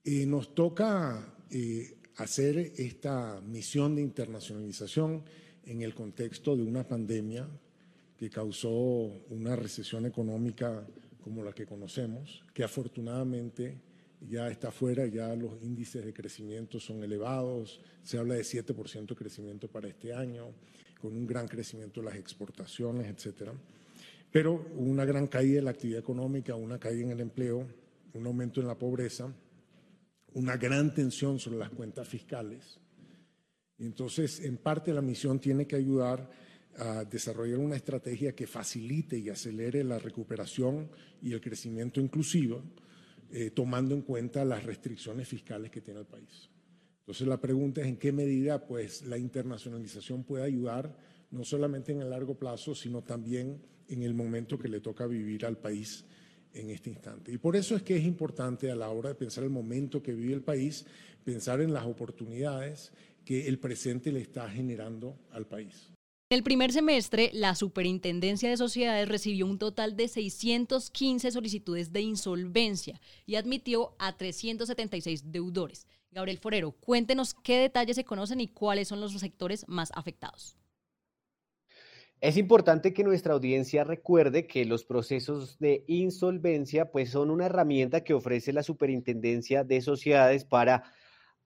Eh, 0.05 0.27
nos 0.27 0.55
toca 0.55 1.35
eh, 1.51 1.97
hacer 2.17 2.59
esta 2.59 3.41
misión 3.41 3.97
de 3.97 4.03
internacionalización 4.03 5.25
en 5.65 5.81
el 5.81 5.95
contexto 5.95 6.55
de 6.55 6.65
una 6.65 6.87
pandemia 6.87 7.49
que 8.19 8.29
causó 8.29 8.71
una 8.71 9.57
recesión 9.57 10.05
económica 10.05 10.87
como 11.25 11.43
la 11.43 11.55
que 11.55 11.65
conocemos, 11.65 12.45
que 12.53 12.63
afortunadamente 12.63 13.81
ya 14.21 14.51
está 14.51 14.71
fuera, 14.71 15.07
ya 15.07 15.35
los 15.35 15.63
índices 15.63 16.05
de 16.05 16.13
crecimiento 16.13 16.79
son 16.79 17.03
elevados, 17.03 17.81
se 18.03 18.19
habla 18.19 18.35
de 18.35 18.43
7% 18.43 19.07
de 19.07 19.15
crecimiento 19.15 19.67
para 19.67 19.89
este 19.89 20.13
año, 20.13 20.53
con 21.01 21.17
un 21.17 21.27
gran 21.27 21.49
crecimiento 21.49 22.01
de 22.01 22.07
las 22.09 22.17
exportaciones, 22.17 23.07
etcétera. 23.07 23.55
Pero 24.31 24.71
una 24.77 25.05
gran 25.05 25.27
caída 25.27 25.57
de 25.57 25.63
la 25.63 25.71
actividad 25.71 26.01
económica, 26.01 26.55
una 26.55 26.79
caída 26.79 27.03
en 27.03 27.11
el 27.11 27.21
empleo, 27.21 27.67
un 28.15 28.27
aumento 28.27 28.61
en 28.61 28.67
la 28.67 28.79
pobreza, 28.79 29.33
una 30.35 30.57
gran 30.57 30.95
tensión 30.95 31.39
sobre 31.39 31.59
las 31.59 31.71
cuentas 31.71 32.07
fiscales. 32.09 32.79
Entonces, 33.79 34.41
en 34.41 34.59
parte 34.59 34.93
la 34.93 35.03
misión 35.03 35.41
tiene 35.41 35.67
que 35.67 35.77
ayudar 35.77 36.31
a 36.77 37.05
desarrollar 37.05 37.59
una 37.59 37.77
estrategia 37.77 38.35
que 38.35 38.47
facilite 38.47 39.19
y 39.19 39.29
acelere 39.29 39.83
la 39.83 39.99
recuperación 39.99 40.89
y 41.21 41.33
el 41.33 41.41
crecimiento 41.41 42.01
inclusivo, 42.01 42.63
eh, 43.33 43.51
tomando 43.51 43.95
en 43.95 44.03
cuenta 44.03 44.45
las 44.45 44.65
restricciones 44.65 45.27
fiscales 45.27 45.71
que 45.71 45.81
tiene 45.81 46.01
el 46.01 46.07
país. 46.07 46.49
Entonces 47.01 47.27
la 47.27 47.41
pregunta 47.41 47.81
es 47.81 47.89
en 47.89 47.97
qué 47.97 48.13
medida 48.13 48.65
pues, 48.67 49.03
la 49.03 49.19
internacionalización 49.19 50.23
puede 50.23 50.45
ayudar 50.45 50.97
no 51.33 51.45
solamente 51.45 51.93
en 51.93 52.03
el 52.03 52.11
largo 52.11 52.37
plazo, 52.37 52.75
sino 52.75 53.03
también 53.03 53.61
en 53.91 54.03
el 54.03 54.15
momento 54.15 54.59
que 54.59 54.69
le 54.69 54.81
toca 54.81 55.07
vivir 55.07 55.45
al 55.45 55.59
país 55.59 56.05
en 56.55 56.71
este 56.71 56.91
instante. 56.91 57.33
Y 57.33 57.39
por 57.39 57.57
eso 57.57 57.77
es 57.77 57.83
que 57.83 57.97
es 57.97 58.05
importante 58.05 58.71
a 58.71 58.77
la 58.77 58.89
hora 58.89 59.11
de 59.11 59.15
pensar 59.15 59.45
el 59.45 59.51
momento 59.51 60.03
que 60.03 60.13
vive 60.13 60.35
el 60.35 60.43
país, 60.43 60.87
pensar 61.25 61.61
en 61.61 61.73
las 61.73 61.87
oportunidades 61.87 62.93
que 63.25 63.47
el 63.49 63.59
presente 63.59 64.13
le 64.13 64.21
está 64.21 64.49
generando 64.49 65.17
al 65.33 65.47
país. 65.47 65.91
En 66.33 66.37
el 66.37 66.45
primer 66.45 66.73
semestre, 66.73 67.31
la 67.33 67.57
Superintendencia 67.57 68.49
de 68.49 68.57
Sociedades 68.57 69.09
recibió 69.09 69.47
un 69.47 69.59
total 69.59 69.97
de 69.97 70.07
615 70.07 71.33
solicitudes 71.33 71.93
de 71.93 72.03
insolvencia 72.03 73.01
y 73.27 73.35
admitió 73.35 73.97
a 73.99 74.17
376 74.17 75.33
deudores. 75.33 75.89
Gabriel 76.13 76.39
Forero, 76.39 76.71
cuéntenos 76.71 77.35
qué 77.35 77.59
detalles 77.59 77.97
se 77.97 78.05
conocen 78.05 78.41
y 78.41 78.47
cuáles 78.47 78.87
son 78.87 79.01
los 79.01 79.13
sectores 79.13 79.65
más 79.69 79.91
afectados. 79.95 80.57
Es 82.21 82.37
importante 82.37 82.93
que 82.93 83.03
nuestra 83.03 83.33
audiencia 83.33 83.83
recuerde 83.83 84.47
que 84.47 84.67
los 84.67 84.85
procesos 84.85 85.59
de 85.59 85.85
insolvencia 85.87 86.91
pues 86.91 87.09
son 87.11 87.31
una 87.31 87.47
herramienta 87.47 88.05
que 88.05 88.13
ofrece 88.13 88.53
la 88.53 88.63
Superintendencia 88.63 89.65
de 89.65 89.81
Sociedades 89.81 90.45
para 90.45 90.85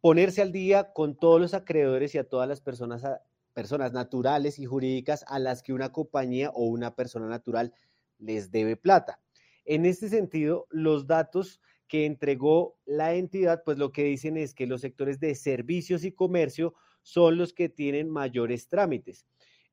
ponerse 0.00 0.42
al 0.42 0.50
día 0.50 0.92
con 0.92 1.16
todos 1.16 1.40
los 1.40 1.54
acreedores 1.54 2.14
y 2.14 2.18
a 2.18 2.28
todas 2.28 2.48
las 2.48 2.60
personas 2.60 3.04
personas 3.52 3.92
naturales 3.92 4.58
y 4.58 4.64
jurídicas 4.64 5.24
a 5.28 5.38
las 5.38 5.62
que 5.62 5.72
una 5.72 5.92
compañía 5.92 6.50
o 6.50 6.64
una 6.64 6.96
persona 6.96 7.28
natural 7.28 7.72
les 8.18 8.50
debe 8.50 8.76
plata. 8.76 9.20
En 9.64 9.86
este 9.86 10.08
sentido, 10.08 10.66
los 10.70 11.06
datos 11.06 11.60
que 11.86 12.04
entregó 12.04 12.76
la 12.84 13.14
entidad, 13.14 13.62
pues 13.64 13.78
lo 13.78 13.92
que 13.92 14.02
dicen 14.02 14.36
es 14.36 14.54
que 14.54 14.66
los 14.66 14.80
sectores 14.80 15.20
de 15.20 15.36
servicios 15.36 16.02
y 16.04 16.10
comercio 16.10 16.74
son 17.02 17.38
los 17.38 17.52
que 17.52 17.68
tienen 17.68 18.10
mayores 18.10 18.66
trámites. 18.66 19.24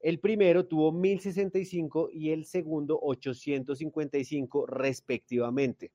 El 0.01 0.19
primero 0.19 0.65
tuvo 0.65 0.91
1065 0.91 2.09
y 2.11 2.31
el 2.31 2.45
segundo 2.45 2.99
855 3.01 4.65
respectivamente. 4.65 5.91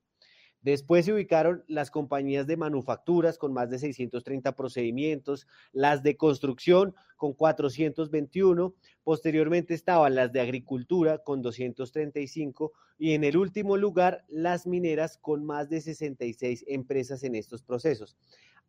Después 0.61 1.05
se 1.05 1.13
ubicaron 1.13 1.63
las 1.67 1.91
compañías 1.91 2.47
de 2.47 2.57
manufacturas 2.57 3.37
con 3.37 3.53
más 3.53 3.69
de 3.69 3.79
630 3.79 4.55
procedimientos, 4.55 5.45
las 5.71 6.03
de 6.03 6.17
construcción 6.17 6.95
con 7.15 7.33
421, 7.33 8.73
posteriormente 9.03 9.73
estaban 9.73 10.15
las 10.15 10.33
de 10.33 10.41
agricultura 10.41 11.19
con 11.19 11.41
235 11.41 12.73
y 12.97 13.13
en 13.13 13.23
el 13.23 13.37
último 13.37 13.77
lugar 13.77 14.25
las 14.27 14.67
mineras 14.67 15.17
con 15.17 15.45
más 15.45 15.69
de 15.69 15.81
66 15.81 16.65
empresas 16.67 17.23
en 17.23 17.35
estos 17.35 17.61
procesos. 17.61 18.17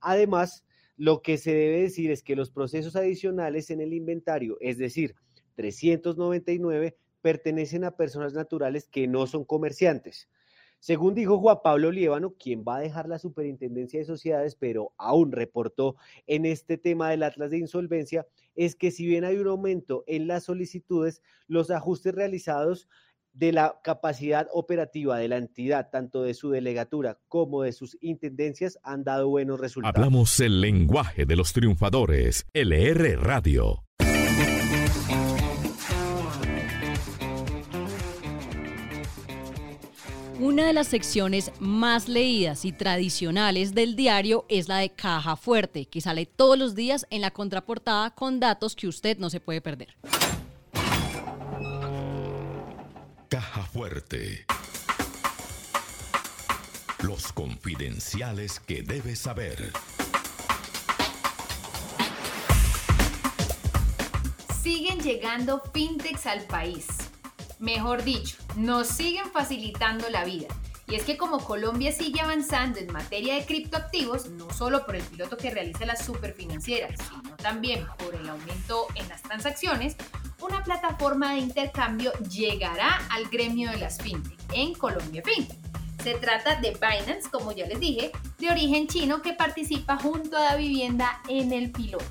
Además, 0.01 0.65
lo 0.97 1.23
que 1.23 1.39
se 1.39 1.53
debe 1.53 1.83
decir 1.83 2.11
es 2.11 2.23
que 2.23 2.37
los 2.37 2.51
procesos 2.51 2.97
adicionales 2.97 3.71
en 3.71 3.81
el 3.81 3.95
inventario, 3.95 4.57
es 4.61 4.79
decir, 4.79 5.15
399, 5.59 6.97
pertenecen 7.21 7.83
a 7.83 7.97
personas 7.97 8.33
naturales 8.33 8.87
que 8.87 9.09
no 9.09 9.27
son 9.27 9.45
comerciantes. 9.45 10.29
Según 10.79 11.15
dijo 11.15 11.41
Juan 11.41 11.59
Pablo 11.65 11.91
Liévano, 11.91 12.35
quien 12.39 12.63
va 12.67 12.77
a 12.77 12.81
dejar 12.81 13.09
la 13.09 13.19
superintendencia 13.19 13.99
de 13.99 14.07
sociedades, 14.07 14.55
pero 14.55 14.93
aún 14.97 15.33
reportó 15.33 15.97
en 16.29 16.47
este 16.47 16.79
tema 16.79 17.11
del 17.11 17.25
Atlas 17.25 17.51
de 17.51 17.59
Insolvencia, 17.59 18.25
es 18.55 18.77
que 18.77 18.93
si 18.93 19.05
bien 19.05 19.25
hay 19.25 19.39
un 19.39 19.49
aumento 19.49 20.05
en 20.07 20.29
las 20.29 20.45
solicitudes, 20.45 21.23
los 21.49 21.73
ajustes 21.73 22.15
realizados 22.15 22.89
de 23.33 23.51
la 23.51 23.81
capacidad 23.83 24.47
operativa 24.53 25.19
de 25.19 25.27
la 25.27 25.39
entidad, 25.39 25.91
tanto 25.91 26.23
de 26.23 26.35
su 26.35 26.51
delegatura 26.51 27.19
como 27.27 27.63
de 27.63 27.73
sus 27.73 27.99
intendencias, 28.01 28.79
han 28.85 29.03
dado 29.03 29.29
buenos 29.29 29.59
resultados. 29.59 29.97
Hablamos 29.97 30.39
el 30.39 30.61
lenguaje 30.61 31.27
de 31.27 31.35
los 31.35 31.53
triunfadores, 31.53 32.47
LR 32.55 33.17
Radio. 33.17 33.88
Una 40.41 40.69
de 40.69 40.73
las 40.73 40.87
secciones 40.87 41.51
más 41.59 42.07
leídas 42.07 42.65
y 42.65 42.71
tradicionales 42.71 43.75
del 43.75 43.97
diario 43.97 44.47
es 44.49 44.69
la 44.69 44.77
de 44.79 44.91
Caja 44.91 45.35
Fuerte, 45.35 45.87
que 45.87 46.01
sale 46.01 46.27
todos 46.27 46.57
los 46.57 46.77
días 46.77 47.09
en 47.11 47.23
la 47.23 47.33
contraportada 47.33 48.15
con 48.15 48.39
datos 48.39 48.77
que 48.77 48.87
usted 48.87 49.19
no 49.19 49.31
se 49.31 49.41
puede 49.41 49.61
perder. 49.61 49.97
Caja 53.29 53.63
Fuerte. 53.65 54.47
Los 57.03 57.33
confidenciales 57.33 58.61
que 58.61 58.83
debes 58.83 59.19
saber. 59.19 59.73
Siguen 64.63 65.01
llegando 65.01 65.61
fintechs 65.75 66.27
al 66.27 66.43
país 66.45 67.08
Mejor 67.59 68.05
dicho, 68.05 68.37
nos 68.57 68.87
siguen 68.87 69.31
facilitando 69.33 70.09
la 70.11 70.25
vida. 70.25 70.49
Y 70.87 70.95
es 70.95 71.05
que 71.05 71.19
como 71.19 71.45
Colombia 71.45 71.93
sigue 71.93 72.21
avanzando 72.21 72.79
en 72.79 72.91
materia 72.93 73.35
de 73.35 73.45
criptoactivos, 73.45 74.31
no 74.31 74.51
solo 74.51 74.87
por 74.87 74.97
el 74.97 75.03
piloto 75.03 75.37
que 75.37 75.51
realiza 75.51 75.85
la 75.85 75.97
superfinanciera, 75.97 76.89
sino 76.97 77.37
también 77.37 77.87
por 77.99 78.15
el 78.15 78.27
aumento 78.29 78.87
en 78.95 79.07
las 79.09 79.23
transacciones, 79.23 79.97
una 80.41 80.63
plataforma 80.63 81.33
de 81.33 81.41
intercambio 81.41 82.13
llegará 82.31 83.07
al 83.11 83.27
gremio 83.27 83.71
de 83.71 83.79
las 83.79 83.99
fintech 83.99 84.39
en 84.55 84.73
Colombia 84.75 85.23
Fintech. 85.23 85.59
Se 86.03 86.15
trata 86.15 86.61
de 86.61 86.71
Binance, 86.71 87.29
como 87.31 87.53
ya 87.53 87.67
les 87.67 87.81
dije, 87.81 88.13
de 88.39 88.49
origen 88.49 88.87
chino 88.87 89.21
que 89.21 89.35
participa 89.35 89.99
junto 89.99 90.37
a 90.37 90.45
la 90.45 90.57
vivienda 90.57 91.21
en 91.29 91.53
el 91.53 91.71
piloto. 91.71 92.07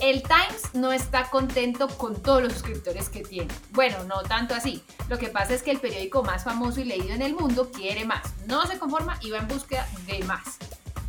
El 0.00 0.22
Times 0.22 0.74
no 0.74 0.92
está 0.92 1.28
contento 1.28 1.88
con 1.88 2.22
todos 2.22 2.40
los 2.40 2.52
suscriptores 2.52 3.08
que 3.08 3.24
tiene. 3.24 3.52
Bueno, 3.72 4.04
no 4.04 4.22
tanto 4.22 4.54
así. 4.54 4.84
Lo 5.08 5.18
que 5.18 5.26
pasa 5.26 5.54
es 5.54 5.62
que 5.62 5.72
el 5.72 5.80
periódico 5.80 6.22
más 6.22 6.44
famoso 6.44 6.80
y 6.80 6.84
leído 6.84 7.14
en 7.14 7.22
el 7.22 7.34
mundo 7.34 7.72
quiere 7.72 8.04
más. 8.04 8.22
No 8.46 8.64
se 8.66 8.78
conforma 8.78 9.18
y 9.22 9.30
va 9.30 9.38
en 9.38 9.48
búsqueda 9.48 9.88
de 10.06 10.22
más. 10.22 10.58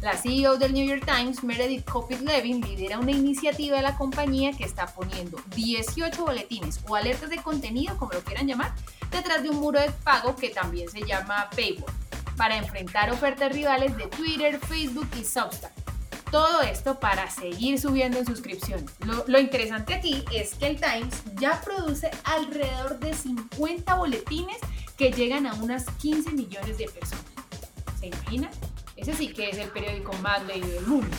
La 0.02 0.18
CEO 0.18 0.58
del 0.58 0.74
New 0.74 0.88
York 0.88 1.04
Times, 1.06 1.44
Meredith 1.44 1.88
Kopit 1.88 2.22
Levin, 2.22 2.62
lidera 2.62 2.98
una 2.98 3.12
iniciativa 3.12 3.78
de 3.78 3.84
la 3.84 3.96
compañía 3.96 4.54
que 4.54 4.64
está 4.64 4.88
poniendo 4.88 5.38
18 5.56 6.26
boletines 6.26 6.80
o 6.88 6.96
alertas 6.96 7.30
de 7.30 7.38
contenido, 7.44 7.96
como 7.98 8.14
lo 8.14 8.22
quieran 8.22 8.48
llamar, 8.48 8.74
detrás 9.12 9.44
de 9.44 9.50
un 9.50 9.58
muro 9.58 9.80
de 9.80 9.92
pago 10.04 10.36
que 10.36 10.50
también 10.50 10.90
se 10.90 11.06
llama 11.06 11.50
Paywall, 11.56 11.94
para 12.38 12.58
enfrentar 12.58 13.12
ofertas 13.12 13.54
rivales 13.54 13.96
de 13.98 14.08
Twitter, 14.08 14.58
Facebook 14.60 15.10
y 15.20 15.26
Substack. 15.26 15.79
Todo 16.32 16.62
esto 16.62 17.00
para 17.00 17.30
seguir 17.30 17.80
subiendo 17.80 18.20
en 18.20 18.26
suscripciones. 18.26 18.86
Lo, 19.26 19.40
interesante 19.40 19.96
aquí 19.96 20.24
es 20.32 20.54
que 20.54 20.68
el 20.68 20.80
Times 20.80 21.24
ya 21.36 21.60
produce 21.62 22.12
alrededor 22.24 23.00
de 23.00 23.14
50 23.16 23.96
boletines 23.96 24.58
que 24.96 25.12
llegan 25.12 25.48
a 25.48 25.56
unas 25.56 25.86
15 25.86 26.32
millones 26.32 26.78
de 26.78 26.88
personas. 26.88 27.26
¿Se 28.00 28.08
imagina? 28.08 28.52
Ese 28.96 29.16
sí 29.16 29.30
que 29.30 29.50
es 29.50 29.58
el 29.58 29.70
periódico 29.70 30.14
más 30.22 30.46
leído 30.46 30.68
del 30.68 30.86
mundo. 30.86 31.18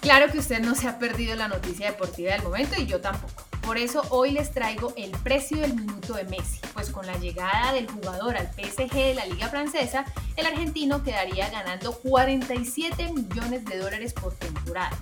Claro 0.00 0.32
que 0.32 0.38
usted 0.38 0.60
no 0.60 0.74
se 0.74 0.88
ha 0.88 0.98
perdido 0.98 1.36
la 1.36 1.48
noticia 1.48 1.90
deportiva 1.90 2.32
del 2.32 2.42
momento 2.42 2.80
y 2.80 2.86
yo 2.86 3.00
tampoco. 3.00 3.49
Por 3.70 3.78
eso 3.78 4.02
hoy 4.10 4.32
les 4.32 4.50
traigo 4.50 4.92
el 4.96 5.12
precio 5.12 5.58
del 5.58 5.74
minuto 5.74 6.14
de 6.14 6.24
Messi, 6.24 6.58
pues 6.74 6.90
con 6.90 7.06
la 7.06 7.16
llegada 7.18 7.72
del 7.72 7.88
jugador 7.88 8.36
al 8.36 8.48
PSG 8.48 8.92
de 8.92 9.14
la 9.14 9.26
Liga 9.26 9.48
Francesa, 9.48 10.04
el 10.34 10.44
argentino 10.44 11.04
quedaría 11.04 11.48
ganando 11.50 11.92
47 11.92 13.12
millones 13.12 13.64
de 13.64 13.78
dólares 13.78 14.12
por 14.12 14.34
temporada. 14.34 14.98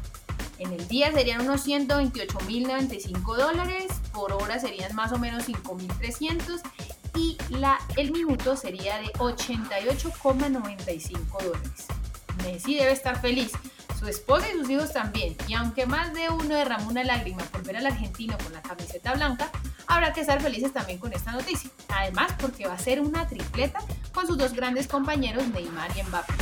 En 0.59 0.71
el 0.71 0.87
día 0.87 1.11
serían 1.13 1.41
unos 1.41 1.67
128.095 1.67 3.37
dólares, 3.37 3.87
por 4.13 4.35
hora 4.35 4.59
serían 4.59 4.95
más 4.95 5.13
o 5.13 5.19
menos 5.19 5.49
5.300 5.49 6.61
y 7.17 7.39
la, 7.49 7.79
el 7.97 8.13
minuto 8.13 8.55
sería 8.55 8.99
de 8.99 9.07
88,95 9.15 11.43
dólares. 11.43 11.87
Messi 12.39 12.77
debe 12.77 12.93
estar 12.93 13.21
feliz, 13.21 13.53
su 13.99 14.07
esposa 14.07 14.47
y 14.49 14.59
sus 14.59 14.71
hijos 14.71 14.93
también, 14.93 15.37
y 15.49 15.55
aunque 15.55 15.87
más 15.87 16.15
de 16.15 16.29
uno 16.29 16.55
derramó 16.55 16.89
una 16.89 17.05
lágrima 17.05 17.43
por 17.45 17.65
ver 17.65 17.77
al 17.77 17.87
argentino 17.87 18.37
con 18.39 18.53
la 18.53 18.63
camiseta 18.63 19.15
blanca, 19.15 19.51
habrá 19.87 20.13
que 20.13 20.21
estar 20.21 20.41
felices 20.41 20.73
también 20.73 20.99
con 20.99 21.13
esta 21.13 21.33
noticia. 21.33 21.71
Además, 21.89 22.33
porque 22.41 22.67
va 22.67 22.75
a 22.75 22.79
ser 22.79 23.01
una 23.01 23.27
tripleta 23.27 23.81
con 24.13 24.27
sus 24.27 24.39
dos 24.39 24.53
grandes 24.53 24.87
compañeros 24.87 25.49
Neymar 25.49 25.91
y 25.97 26.03
Mbappé. 26.05 26.35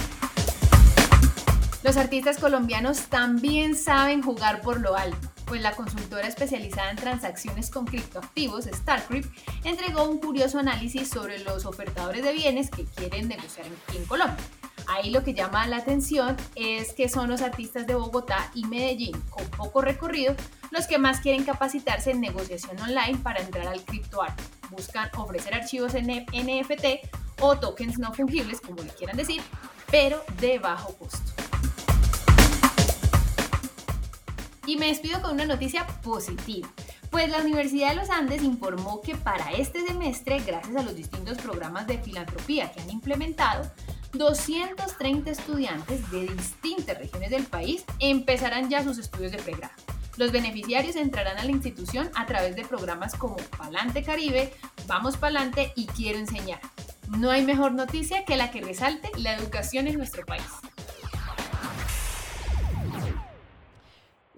Los 1.82 1.96
artistas 1.96 2.38
colombianos 2.38 3.02
también 3.06 3.76
saben 3.76 4.20
jugar 4.20 4.60
por 4.60 4.80
lo 4.80 4.96
alto, 4.96 5.28
pues 5.46 5.62
la 5.62 5.76
consultora 5.76 6.26
especializada 6.26 6.90
en 6.90 6.96
transacciones 6.96 7.70
con 7.70 7.86
criptoactivos, 7.86 8.64
StarCrypt, 8.64 9.28
entregó 9.64 10.04
un 10.04 10.18
curioso 10.18 10.58
análisis 10.58 11.08
sobre 11.08 11.38
los 11.38 11.64
ofertadores 11.64 12.24
de 12.24 12.32
bienes 12.32 12.70
que 12.70 12.84
quieren 12.84 13.28
negociar 13.28 13.66
en 13.94 14.04
Colombia. 14.06 14.44
Ahí 14.88 15.10
lo 15.10 15.24
que 15.24 15.34
llama 15.34 15.66
la 15.66 15.78
atención 15.78 16.36
es 16.54 16.92
que 16.92 17.08
son 17.08 17.28
los 17.28 17.42
artistas 17.42 17.86
de 17.86 17.94
Bogotá 17.94 18.50
y 18.54 18.64
Medellín 18.66 19.20
con 19.30 19.44
poco 19.46 19.82
recorrido 19.82 20.34
los 20.70 20.86
que 20.86 20.98
más 20.98 21.20
quieren 21.20 21.44
capacitarse 21.44 22.10
en 22.10 22.20
negociación 22.20 22.78
online 22.80 23.18
para 23.22 23.40
entrar 23.40 23.66
al 23.66 23.84
criptoarte. 23.84 24.42
Buscan 24.70 25.10
ofrecer 25.16 25.54
archivos 25.54 25.94
en 25.94 26.06
NFT 26.06 26.84
o 27.40 27.56
tokens 27.56 27.98
no 27.98 28.12
fungibles, 28.14 28.60
como 28.60 28.82
le 28.82 28.90
quieran 28.90 29.16
decir, 29.16 29.42
pero 29.90 30.22
de 30.40 30.58
bajo 30.58 30.94
costo. 30.96 31.32
Y 34.66 34.76
me 34.76 34.88
despido 34.88 35.22
con 35.22 35.32
una 35.32 35.46
noticia 35.46 35.86
positiva. 36.02 36.68
Pues 37.10 37.30
la 37.30 37.38
Universidad 37.38 37.90
de 37.90 37.96
los 37.96 38.10
Andes 38.10 38.42
informó 38.42 39.00
que 39.00 39.14
para 39.14 39.52
este 39.52 39.86
semestre, 39.86 40.40
gracias 40.40 40.74
a 40.76 40.82
los 40.82 40.94
distintos 40.94 41.38
programas 41.38 41.86
de 41.86 41.98
filantropía 41.98 42.72
que 42.72 42.80
han 42.80 42.90
implementado, 42.90 43.70
230 44.12 45.30
estudiantes 45.30 46.10
de 46.10 46.26
distintas 46.26 46.98
regiones 46.98 47.30
del 47.30 47.44
país 47.44 47.84
empezarán 47.98 48.70
ya 48.70 48.82
sus 48.82 48.98
estudios 48.98 49.32
de 49.32 49.38
pregrado. 49.38 49.74
Los 50.16 50.32
beneficiarios 50.32 50.96
entrarán 50.96 51.38
a 51.38 51.44
la 51.44 51.50
institución 51.50 52.10
a 52.14 52.24
través 52.24 52.56
de 52.56 52.64
programas 52.64 53.14
como 53.14 53.36
Palante 53.58 54.02
Caribe, 54.02 54.52
Vamos 54.86 55.16
Palante 55.16 55.72
y 55.76 55.86
Quiero 55.86 56.18
Enseñar. 56.18 56.60
No 57.08 57.30
hay 57.30 57.44
mejor 57.44 57.72
noticia 57.72 58.24
que 58.24 58.36
la 58.36 58.50
que 58.50 58.62
resalte 58.62 59.10
la 59.18 59.34
educación 59.34 59.86
en 59.86 59.98
nuestro 59.98 60.24
país. 60.24 60.42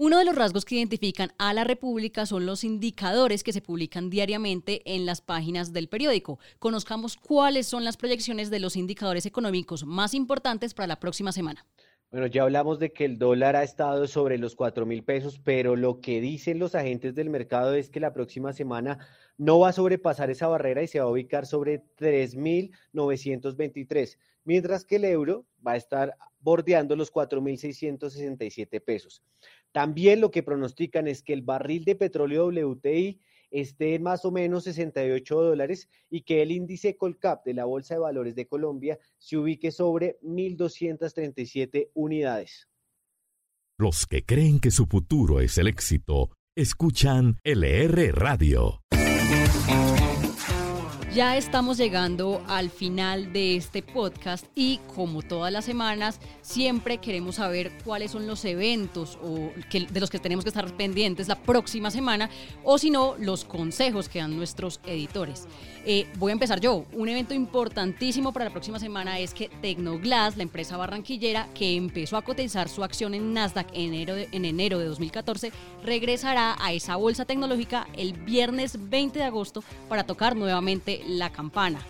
Uno 0.00 0.16
de 0.16 0.24
los 0.24 0.37
rasgos 0.37 0.64
que 0.64 0.76
identifican 0.76 1.32
a 1.38 1.52
la 1.52 1.64
República 1.64 2.24
son 2.24 2.46
los 2.46 2.62
indicadores 2.62 3.42
que 3.42 3.52
se 3.52 3.61
publican 3.61 4.11
diariamente 4.11 4.80
en 4.84 5.06
las 5.06 5.20
páginas 5.20 5.72
del 5.72 5.88
periódico. 5.88 6.38
Conozcamos 6.61 7.16
cuáles 7.16 7.66
son 7.66 7.82
las 7.82 7.96
proyecciones 7.96 8.48
de 8.48 8.61
los 8.61 8.76
indicadores 8.76 9.26
económicos 9.26 9.84
más 9.84 10.14
importantes 10.14 10.72
para 10.72 10.87
la 10.87 11.00
próxima 11.00 11.32
semana. 11.32 11.66
Bueno, 12.11 12.27
ya 12.27 12.44
hablamos 12.44 12.79
de 12.79 12.90
que 12.90 13.05
el 13.05 13.18
dólar 13.18 13.55
ha 13.55 13.62
estado 13.62 14.07
sobre 14.07 14.38
los 14.38 14.57
4 14.57 14.87
mil 14.87 15.05
pesos, 15.05 15.38
pero 15.44 15.77
lo 15.77 16.01
que 16.01 16.23
dicen 16.23 16.59
los 16.59 16.75
agentes 16.75 17.14
del 17.14 17.29
mercado 17.29 17.75
es 17.75 17.90
que 17.90 18.01
la 18.01 18.14
próxima 18.14 18.55
semana 18.55 18.99
no 19.37 19.59
va 19.59 19.68
a 19.68 19.75
sobrepasar 19.75 20.31
esa 20.31 20.49
barrera 20.49 20.83
y 20.83 20.87
se 20.87 21.01
va 21.01 21.05
a 21.05 21.11
ubicar 21.11 21.44
sobre 21.44 21.83
3.923, 21.99 24.16
mientras 24.44 24.87
que 24.87 24.97
el 24.97 25.05
euro 25.05 25.44
va 25.66 25.73
a 25.73 25.77
estar 25.77 26.16
bordeando 26.40 26.97
los 26.97 27.12
4.667 27.12 28.83
pesos. 28.83 29.23
También 29.73 30.23
lo 30.23 30.31
que 30.31 30.42
pronostican 30.42 31.09
es 31.09 31.23
que 31.23 31.35
el 31.35 31.42
barril 31.42 31.85
de 31.85 31.94
petróleo 31.94 32.47
WTI 32.47 33.21
esté 33.50 33.98
más 33.98 34.24
o 34.24 34.30
menos 34.30 34.64
68 34.64 35.42
dólares 35.42 35.88
y 36.11 36.22
que 36.22 36.42
el 36.42 36.52
índice 36.52 36.96
Colcap 36.96 37.44
de 37.44 37.54
la 37.54 37.64
Bolsa 37.64 37.94
de 37.94 38.00
Valores 38.00 38.34
de 38.34 38.46
Colombia 38.46 38.98
se 39.18 39.37
ubique 39.37 39.70
sobre 39.70 40.18
1.237 40.22 41.90
unidades. 41.94 42.68
Los 43.78 44.06
que 44.06 44.24
creen 44.24 44.58
que 44.58 44.70
su 44.70 44.87
futuro 44.87 45.40
es 45.40 45.56
el 45.58 45.68
éxito, 45.68 46.30
escuchan 46.56 47.38
LR 47.44 48.11
Radio. 48.12 48.80
Ya 51.18 51.37
estamos 51.37 51.78
llegando 51.78 52.44
al 52.46 52.70
final 52.70 53.33
de 53.33 53.57
este 53.57 53.83
podcast 53.83 54.46
y 54.54 54.78
como 54.94 55.22
todas 55.22 55.52
las 55.52 55.64
semanas 55.64 56.20
siempre 56.42 56.98
queremos 56.98 57.35
saber 57.35 57.72
cuáles 57.85 58.12
son 58.12 58.28
los 58.28 58.44
eventos 58.44 59.18
o 59.20 59.50
de 59.72 60.00
los 60.00 60.11
que 60.11 60.20
tenemos 60.20 60.44
que 60.44 60.50
estar 60.50 60.72
pendientes 60.76 61.26
la 61.26 61.35
próxima 61.35 61.90
semana 61.90 62.31
o 62.62 62.78
si 62.78 62.90
no 62.90 63.16
los 63.18 63.44
consejos 63.44 64.09
que 64.09 64.20
dan 64.20 64.37
nuestros 64.37 64.78
editores. 64.87 65.48
Eh, 65.90 66.07
voy 66.18 66.31
a 66.31 66.35
empezar 66.35 66.61
yo. 66.61 66.85
Un 66.92 67.09
evento 67.09 67.35
importantísimo 67.35 68.33
para 68.33 68.44
la 68.44 68.50
próxima 68.50 68.78
semana 68.78 69.18
es 69.18 69.33
que 69.33 69.48
Tecnoglass, 69.62 70.37
la 70.37 70.42
empresa 70.42 70.76
barranquillera 70.76 71.48
que 71.54 71.76
empezó 71.76 72.16
a 72.16 72.22
cotizar 72.22 72.68
su 72.68 72.85
acción 72.85 73.14
en 73.14 73.33
Nasdaq 73.33 73.68
en 73.72 73.94
enero 73.94 74.14
de, 74.14 74.28
en 74.33 74.44
enero 74.44 74.78
de 74.78 74.85
2014, 74.85 75.50
regresará 75.83 76.57
a 76.61 76.72
esa 76.74 76.96
bolsa 76.96 77.24
tecnológica 77.24 77.88
el 77.96 78.12
viernes 78.12 78.90
20 78.90 79.18
de 79.18 79.24
agosto 79.24 79.64
para 79.88 80.04
tocar 80.04 80.37
nuevamente 80.37 81.02
la 81.09 81.31
campana. 81.31 81.81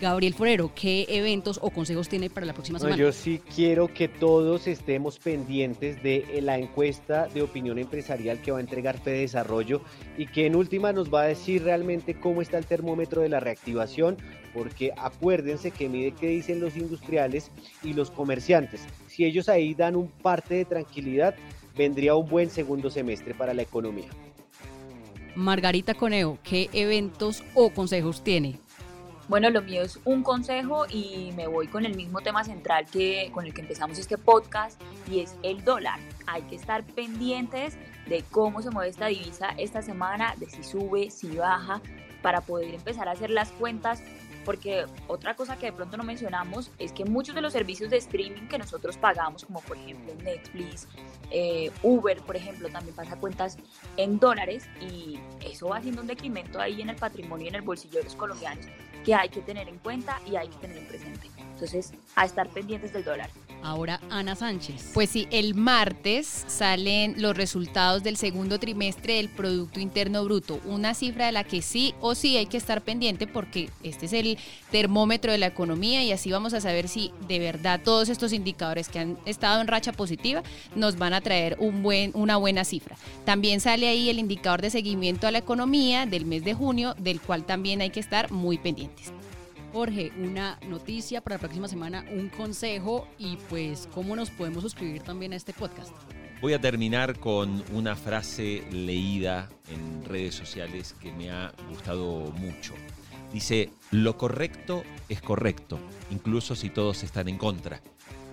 Gabriel 0.00 0.34
Forero, 0.34 0.72
¿qué 0.74 1.06
eventos 1.08 1.60
o 1.62 1.70
consejos 1.70 2.08
tiene 2.08 2.28
para 2.28 2.44
la 2.44 2.52
próxima 2.52 2.80
semana? 2.80 2.96
yo 2.96 3.12
sí 3.12 3.40
quiero 3.54 3.86
que 3.86 4.08
todos 4.08 4.66
estemos 4.66 5.20
pendientes 5.20 6.02
de 6.02 6.26
eh, 6.32 6.42
la 6.42 6.58
encuesta 6.58 7.28
de 7.28 7.42
opinión 7.42 7.78
empresarial 7.78 8.42
que 8.42 8.50
va 8.50 8.58
a 8.58 8.60
entregar 8.60 8.98
Fede 8.98 9.20
Desarrollo 9.20 9.82
y 10.18 10.26
que 10.26 10.46
en 10.46 10.56
última 10.56 10.92
nos 10.92 11.14
va 11.14 11.22
a 11.22 11.26
decir 11.26 11.62
realmente 11.62 12.18
cómo 12.18 12.42
está 12.42 12.58
el 12.58 12.66
termómetro 12.66 13.22
de 13.22 13.28
la 13.28 13.38
reactivación, 13.38 14.16
porque 14.52 14.90
acuérdense 14.96 15.70
que 15.70 15.88
mide 15.88 16.12
qué 16.12 16.26
dicen 16.26 16.60
los 16.60 16.76
industriales 16.76 17.52
y 17.84 17.92
los 17.92 18.10
comerciantes. 18.10 18.82
Si 19.06 19.24
ellos 19.24 19.48
ahí 19.48 19.74
dan 19.74 19.94
un 19.94 20.08
parte 20.08 20.56
de 20.56 20.64
tranquilidad, 20.64 21.36
vendría 21.76 22.16
un 22.16 22.28
buen 22.28 22.50
segundo 22.50 22.90
semestre 22.90 23.32
para 23.32 23.54
la 23.54 23.62
economía. 23.62 24.10
Margarita 25.36 25.94
Coneo, 25.94 26.38
¿qué 26.42 26.70
eventos 26.72 27.42
o 27.54 27.70
consejos 27.70 28.22
tiene? 28.22 28.60
Bueno, 29.26 29.48
lo 29.48 29.62
mío 29.62 29.82
es 29.82 29.98
un 30.04 30.22
consejo 30.22 30.84
y 30.88 31.32
me 31.34 31.46
voy 31.46 31.66
con 31.66 31.86
el 31.86 31.96
mismo 31.96 32.20
tema 32.20 32.44
central 32.44 32.84
que 32.92 33.30
con 33.32 33.46
el 33.46 33.54
que 33.54 33.62
empezamos 33.62 33.98
este 33.98 34.18
podcast 34.18 34.80
y 35.10 35.20
es 35.20 35.34
el 35.42 35.64
dólar. 35.64 35.98
Hay 36.26 36.42
que 36.42 36.56
estar 36.56 36.84
pendientes 36.84 37.78
de 38.06 38.22
cómo 38.30 38.60
se 38.60 38.70
mueve 38.70 38.90
esta 38.90 39.06
divisa 39.06 39.54
esta 39.56 39.80
semana, 39.80 40.34
de 40.36 40.50
si 40.50 40.62
sube, 40.62 41.10
si 41.10 41.36
baja, 41.36 41.80
para 42.22 42.42
poder 42.42 42.74
empezar 42.74 43.08
a 43.08 43.12
hacer 43.12 43.30
las 43.30 43.50
cuentas 43.52 44.02
porque 44.44 44.86
otra 45.08 45.34
cosa 45.34 45.56
que 45.56 45.66
de 45.66 45.72
pronto 45.72 45.96
no 45.96 46.04
mencionamos 46.04 46.70
es 46.78 46.92
que 46.92 47.04
muchos 47.04 47.34
de 47.34 47.40
los 47.40 47.52
servicios 47.52 47.90
de 47.90 47.96
streaming 47.96 48.48
que 48.48 48.58
nosotros 48.58 48.96
pagamos, 48.96 49.44
como 49.44 49.60
por 49.60 49.76
ejemplo 49.76 50.14
Netflix, 50.22 50.88
eh, 51.30 51.70
Uber, 51.82 52.18
por 52.22 52.36
ejemplo, 52.36 52.68
también 52.68 52.94
pasa 52.94 53.16
cuentas 53.16 53.56
en 53.96 54.18
dólares 54.18 54.68
y 54.80 55.18
eso 55.44 55.68
va 55.68 55.78
haciendo 55.78 56.02
un 56.02 56.06
decremento 56.06 56.60
ahí 56.60 56.82
en 56.82 56.90
el 56.90 56.96
patrimonio 56.96 57.46
y 57.46 57.48
en 57.48 57.54
el 57.56 57.62
bolsillo 57.62 57.98
de 57.98 58.04
los 58.04 58.14
colombianos 58.14 58.66
que 59.04 59.14
hay 59.14 59.28
que 59.28 59.42
tener 59.42 59.68
en 59.68 59.78
cuenta 59.78 60.18
y 60.26 60.36
hay 60.36 60.48
que 60.48 60.56
tener 60.56 60.78
en 60.78 60.86
presente. 60.86 61.30
Entonces, 61.38 61.92
a 62.16 62.24
estar 62.24 62.48
pendientes 62.48 62.92
del 62.92 63.04
dólar. 63.04 63.30
Ahora 63.64 63.98
Ana 64.10 64.36
Sánchez. 64.36 64.90
Pues 64.92 65.08
sí, 65.08 65.26
el 65.30 65.54
martes 65.54 66.44
salen 66.46 67.14
los 67.16 67.34
resultados 67.34 68.02
del 68.02 68.18
segundo 68.18 68.60
trimestre 68.60 69.14
del 69.14 69.30
Producto 69.30 69.80
Interno 69.80 70.22
Bruto, 70.22 70.60
una 70.66 70.92
cifra 70.92 71.26
de 71.26 71.32
la 71.32 71.44
que 71.44 71.62
sí 71.62 71.94
o 72.02 72.14
sí 72.14 72.36
hay 72.36 72.44
que 72.44 72.58
estar 72.58 72.82
pendiente 72.82 73.26
porque 73.26 73.70
este 73.82 74.04
es 74.04 74.12
el 74.12 74.38
termómetro 74.70 75.32
de 75.32 75.38
la 75.38 75.46
economía 75.46 76.04
y 76.04 76.12
así 76.12 76.30
vamos 76.30 76.52
a 76.52 76.60
saber 76.60 76.88
si 76.88 77.10
de 77.26 77.38
verdad 77.38 77.80
todos 77.82 78.10
estos 78.10 78.34
indicadores 78.34 78.90
que 78.90 78.98
han 78.98 79.18
estado 79.24 79.62
en 79.62 79.66
racha 79.66 79.92
positiva 79.92 80.42
nos 80.76 80.98
van 80.98 81.14
a 81.14 81.22
traer 81.22 81.56
un 81.58 81.82
buen, 81.82 82.10
una 82.12 82.36
buena 82.36 82.64
cifra. 82.64 82.96
También 83.24 83.60
sale 83.60 83.88
ahí 83.88 84.10
el 84.10 84.18
indicador 84.18 84.60
de 84.60 84.68
seguimiento 84.68 85.26
a 85.26 85.30
la 85.30 85.38
economía 85.38 86.04
del 86.04 86.26
mes 86.26 86.44
de 86.44 86.52
junio, 86.52 86.94
del 86.98 87.18
cual 87.18 87.46
también 87.46 87.80
hay 87.80 87.88
que 87.88 88.00
estar 88.00 88.30
muy 88.30 88.58
pendientes. 88.58 89.10
Jorge, 89.74 90.12
una 90.16 90.56
noticia 90.68 91.20
para 91.20 91.34
la 91.34 91.40
próxima 91.40 91.66
semana, 91.66 92.04
un 92.12 92.28
consejo 92.28 93.08
y 93.18 93.38
pues 93.50 93.88
cómo 93.92 94.14
nos 94.14 94.30
podemos 94.30 94.62
suscribir 94.62 95.02
también 95.02 95.32
a 95.32 95.36
este 95.36 95.52
podcast. 95.52 95.92
Voy 96.40 96.52
a 96.52 96.60
terminar 96.60 97.18
con 97.18 97.64
una 97.72 97.96
frase 97.96 98.62
leída 98.70 99.48
en 99.68 100.04
redes 100.04 100.36
sociales 100.36 100.94
que 101.02 101.10
me 101.10 101.32
ha 101.32 101.52
gustado 101.70 102.20
mucho. 102.36 102.72
Dice, 103.32 103.70
lo 103.90 104.16
correcto 104.16 104.84
es 105.08 105.20
correcto, 105.20 105.80
incluso 106.12 106.54
si 106.54 106.70
todos 106.70 107.02
están 107.02 107.28
en 107.28 107.36
contra. 107.36 107.80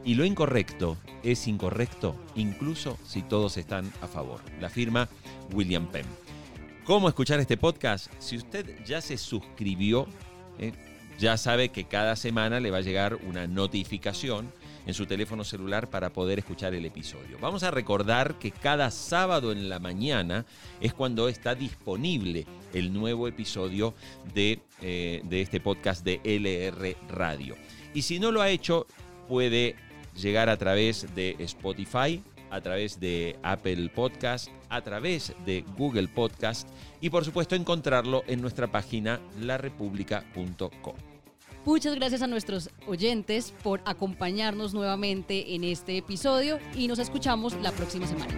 Y 0.05 0.13
lo 0.13 0.25
incorrecto 0.25 0.95
es 1.23 1.47
incorrecto, 1.47 2.15
incluso 2.35 2.99
si 3.03 3.23
todos 3.23 3.57
están 3.57 3.91
a 4.01 4.07
favor. 4.07 4.41
La 4.59 4.69
firma 4.69 5.09
William 5.51 5.87
Penn. 5.87 6.05
¿Cómo 6.85 7.09
escuchar 7.09 7.39
este 7.39 7.57
podcast? 7.57 8.11
Si 8.19 8.37
usted 8.37 8.85
ya 8.85 9.01
se 9.01 9.17
suscribió, 9.17 10.05
eh, 10.59 10.73
ya 11.19 11.37
sabe 11.37 11.69
que 11.69 11.85
cada 11.85 12.15
semana 12.15 12.59
le 12.59 12.71
va 12.71 12.77
a 12.77 12.81
llegar 12.81 13.15
una 13.27 13.47
notificación 13.47 14.51
en 14.85 14.93
su 14.93 15.05
teléfono 15.05 15.43
celular 15.43 15.89
para 15.89 16.11
poder 16.11 16.39
escuchar 16.39 16.73
el 16.73 16.85
episodio. 16.85 17.37
Vamos 17.39 17.63
a 17.63 17.71
recordar 17.71 18.35
que 18.39 18.51
cada 18.51 18.89
sábado 18.91 19.51
en 19.51 19.69
la 19.69 19.79
mañana 19.79 20.45
es 20.79 20.93
cuando 20.93 21.29
está 21.29 21.55
disponible 21.55 22.45
el 22.73 22.91
nuevo 22.91 23.27
episodio 23.27 23.93
de, 24.33 24.59
eh, 24.81 25.21
de 25.23 25.41
este 25.41 25.59
podcast 25.59 26.03
de 26.03 26.19
LR 26.23 26.97
Radio. 27.09 27.55
Y 27.93 28.01
si 28.01 28.19
no 28.19 28.31
lo 28.31 28.41
ha 28.41 28.49
hecho, 28.49 28.87
puede 29.27 29.75
llegar 30.15 30.49
a 30.49 30.57
través 30.57 31.13
de 31.15 31.35
Spotify, 31.39 32.21
a 32.51 32.61
través 32.61 32.99
de 32.99 33.39
Apple 33.41 33.89
Podcast, 33.89 34.49
a 34.69 34.81
través 34.81 35.33
de 35.45 35.65
Google 35.77 36.07
Podcast 36.07 36.69
y 36.99 37.09
por 37.09 37.25
supuesto 37.25 37.55
encontrarlo 37.55 38.23
en 38.27 38.41
nuestra 38.41 38.71
página 38.71 39.19
larepublica.com. 39.39 40.95
Muchas 41.65 41.95
gracias 41.95 42.21
a 42.23 42.27
nuestros 42.27 42.69
oyentes 42.87 43.53
por 43.63 43.81
acompañarnos 43.85 44.73
nuevamente 44.73 45.53
en 45.53 45.63
este 45.63 45.97
episodio 45.97 46.59
y 46.75 46.87
nos 46.87 46.99
escuchamos 46.99 47.53
la 47.61 47.71
próxima 47.71 48.07
semana. 48.07 48.33